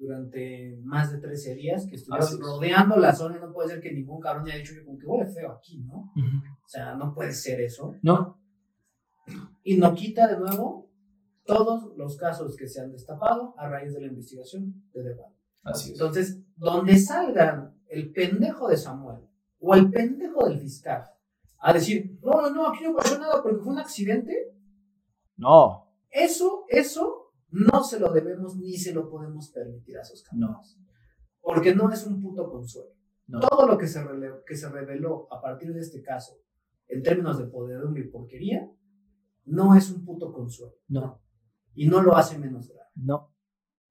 [0.03, 2.39] durante más de 13 días, que estuvieron Así es.
[2.41, 5.51] rodeando la zona no puede ser que ningún cabrón haya dicho, como que huele feo
[5.51, 6.11] aquí, ¿no?
[6.15, 7.95] O sea, no puede ser eso.
[8.01, 8.39] No,
[9.63, 10.89] Y no quita de nuevo
[11.45, 15.35] todos los casos que se han destapado a raíz de la investigación de Devani.
[15.63, 15.93] así es.
[15.93, 19.21] Entonces, donde salgan el pendejo de Samuel
[19.59, 21.05] o el pendejo del fiscal
[21.59, 24.33] a decir, no, no, no, aquí no pasó nada porque fue un accidente,
[25.37, 27.22] No, eso, eso
[27.53, 30.77] no se lo debemos ni se lo podemos permitir a esos cabrones.
[31.39, 32.91] Porque no es un puto consuelo.
[33.27, 33.39] No.
[33.39, 34.03] Todo lo que se,
[34.45, 36.33] que se reveló a partir de este caso,
[36.87, 38.69] en términos de podredumbre y porquería,
[39.45, 40.75] no es un puto consuelo.
[40.87, 41.21] No.
[41.75, 42.89] Y no lo hace menos grave.
[42.95, 43.33] No.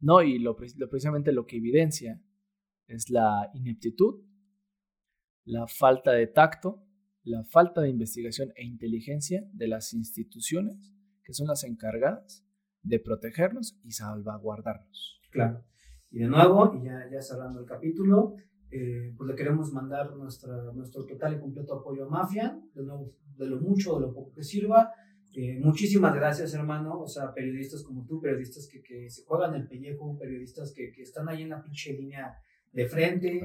[0.01, 2.21] No, y lo- precisamente lo que evidencia
[2.89, 4.25] es la ineptitud,
[5.45, 6.83] la falta de tacto,
[7.23, 10.93] la falta de investigación e inteligencia de las instituciones
[11.23, 12.45] que son las encargadas
[12.83, 15.21] de protegernos y salvaguardarnos.
[15.31, 15.65] Claro.
[16.11, 18.35] Y de nuevo, y ya, ya cerrando el capítulo,
[18.71, 23.13] eh, pues le queremos mandar nuestra, nuestro total y completo apoyo a Mafia, de nuevo,
[23.37, 24.91] de lo mucho o de lo poco que sirva.
[25.35, 27.01] Eh, muchísimas gracias, hermano.
[27.01, 31.03] O sea, periodistas como tú, periodistas que, que se juegan el pellejo, periodistas que, que
[31.03, 32.35] están ahí en la pinche línea
[32.73, 33.43] de frente,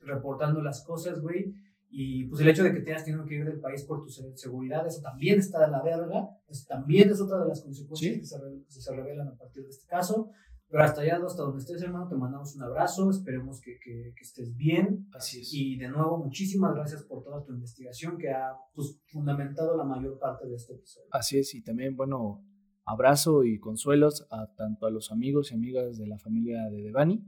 [0.00, 1.54] reportando las cosas, güey.
[1.94, 4.08] Y pues el hecho de que te hayas tenido que ir del país por tu
[4.08, 6.26] se- seguridad, eso también está de la verga.
[6.48, 8.20] Eso también es otra de las consecuencias Sí.
[8.20, 10.30] que se, re- que se revelan a partir de este caso.
[10.68, 13.10] Pero hasta allá, hasta donde estés, hermano, te mandamos un abrazo.
[13.10, 15.06] Esperemos que, que- que estés bien.
[15.12, 15.50] Así es.
[15.52, 20.18] Y de nuevo, muchísimas gracias por toda tu investigación que ha pues, fundamentado la mayor
[20.18, 21.08] parte de este episodio.
[21.12, 22.42] Así es, y también, bueno,
[22.86, 27.22] abrazo y consuelos a tanto a los amigos y amigas de la familia de Devani,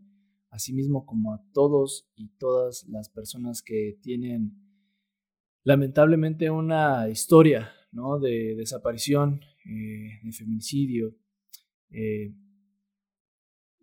[0.55, 4.53] asimismo como a todos y todas las personas que tienen
[5.65, 7.71] lamentablemente una historia
[8.21, 11.15] de desaparición, eh, de feminicidio.
[11.91, 12.35] eh,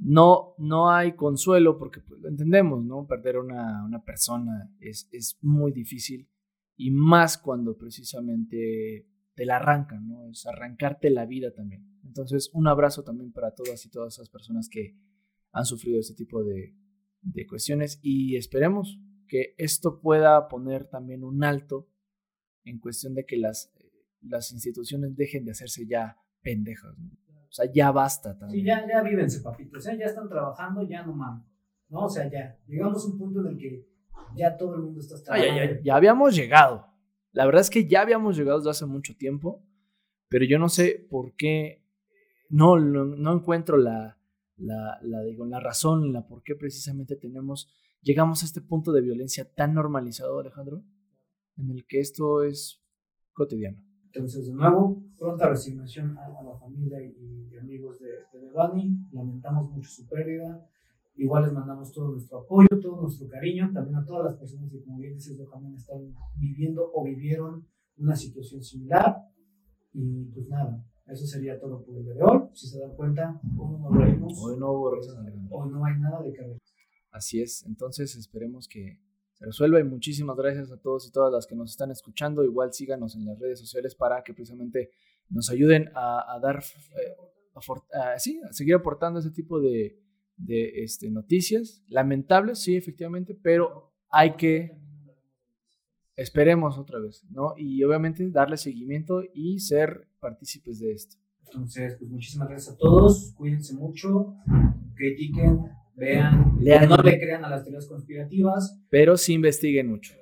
[0.04, 3.06] no, no hay consuelo porque pues, lo entendemos, ¿no?
[3.06, 6.28] Perder a una, una persona es, es muy difícil
[6.76, 10.28] y más cuando precisamente te la arrancan, ¿no?
[10.28, 11.86] Es arrancarte la vida también.
[12.04, 14.98] Entonces, un abrazo también para todas y todas esas personas que
[15.52, 16.76] han sufrido este tipo de,
[17.22, 21.88] de cuestiones y esperemos que esto pueda poner también un alto
[22.64, 23.74] en cuestión de que las,
[24.22, 27.08] las instituciones dejen de hacerse ya pendejas, ¿no?
[27.10, 28.62] O sea, ya basta también.
[28.62, 29.86] Sí, ya, ya vívense, papitos.
[29.88, 29.98] ¿eh?
[30.00, 31.46] Ya están trabajando, ya no mames.
[31.90, 32.06] ¿No?
[32.06, 32.58] O sea, ya.
[32.66, 33.86] Llegamos a un punto en el que
[34.38, 35.74] ya todo el mundo está Ah, ya, trabajando.
[35.76, 36.88] ya- ya habíamos llegado.
[37.34, 39.66] La verdad es que ya habíamos llegado desde hace mucho tiempo,
[40.30, 41.84] pero yo no sé por qué
[42.48, 44.18] no, no, no encuentro la,
[44.62, 47.70] la, la, digo, la razón, la por qué precisamente tenemos,
[48.02, 50.84] llegamos a este punto de violencia tan normalizado, Alejandro,
[51.58, 52.82] en el que esto es
[53.34, 53.84] cotidiano.
[54.14, 59.08] Entonces, de nuevo, pronta resignación a, a la familia y, y amigos de, de Devani.
[59.14, 60.68] Lamentamos mucho su pérdida.
[61.16, 64.82] Igual les mandamos todo nuestro apoyo, todo nuestro cariño, también a todas las personas que,
[64.82, 69.18] como bien dices, también están viviendo o vivieron una situación similar.
[69.94, 72.42] Y pues nada, eso sería todo por el día de hoy.
[72.54, 75.16] Si se dan cuenta, hoy no reímos, Hoy no hubo risas,
[75.50, 76.58] hoy no hay nada de reír.
[77.12, 79.00] Así es, entonces esperemos que
[79.34, 82.44] se resuelva y muchísimas gracias a todos y todas las que nos están escuchando.
[82.44, 84.92] Igual síganos en las redes sociales para que precisamente
[85.30, 87.16] nos ayuden a, a dar, eh,
[87.56, 90.00] a for- a- sí, a seguir aportando ese tipo de,
[90.38, 91.84] de este, noticias.
[91.88, 94.81] Lamentables, sí, efectivamente, pero hay que,
[96.22, 97.54] esperemos otra vez, ¿no?
[97.58, 101.18] Y obviamente darle seguimiento y ser partícipes de esto.
[101.46, 103.34] Entonces, pues muchísimas gracias a todos.
[103.36, 104.36] Cuídense mucho,
[104.96, 105.60] critiquen,
[105.96, 106.88] vean, Lean.
[106.90, 108.80] no le crean a las teorías conspirativas.
[108.90, 110.14] Pero sí investiguen mucho,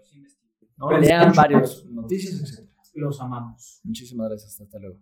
[1.02, 1.86] Lean mucho.
[1.91, 2.70] noticias, etc.
[2.95, 3.80] Los amamos.
[3.84, 5.00] Muchísimas gracias, hasta luego.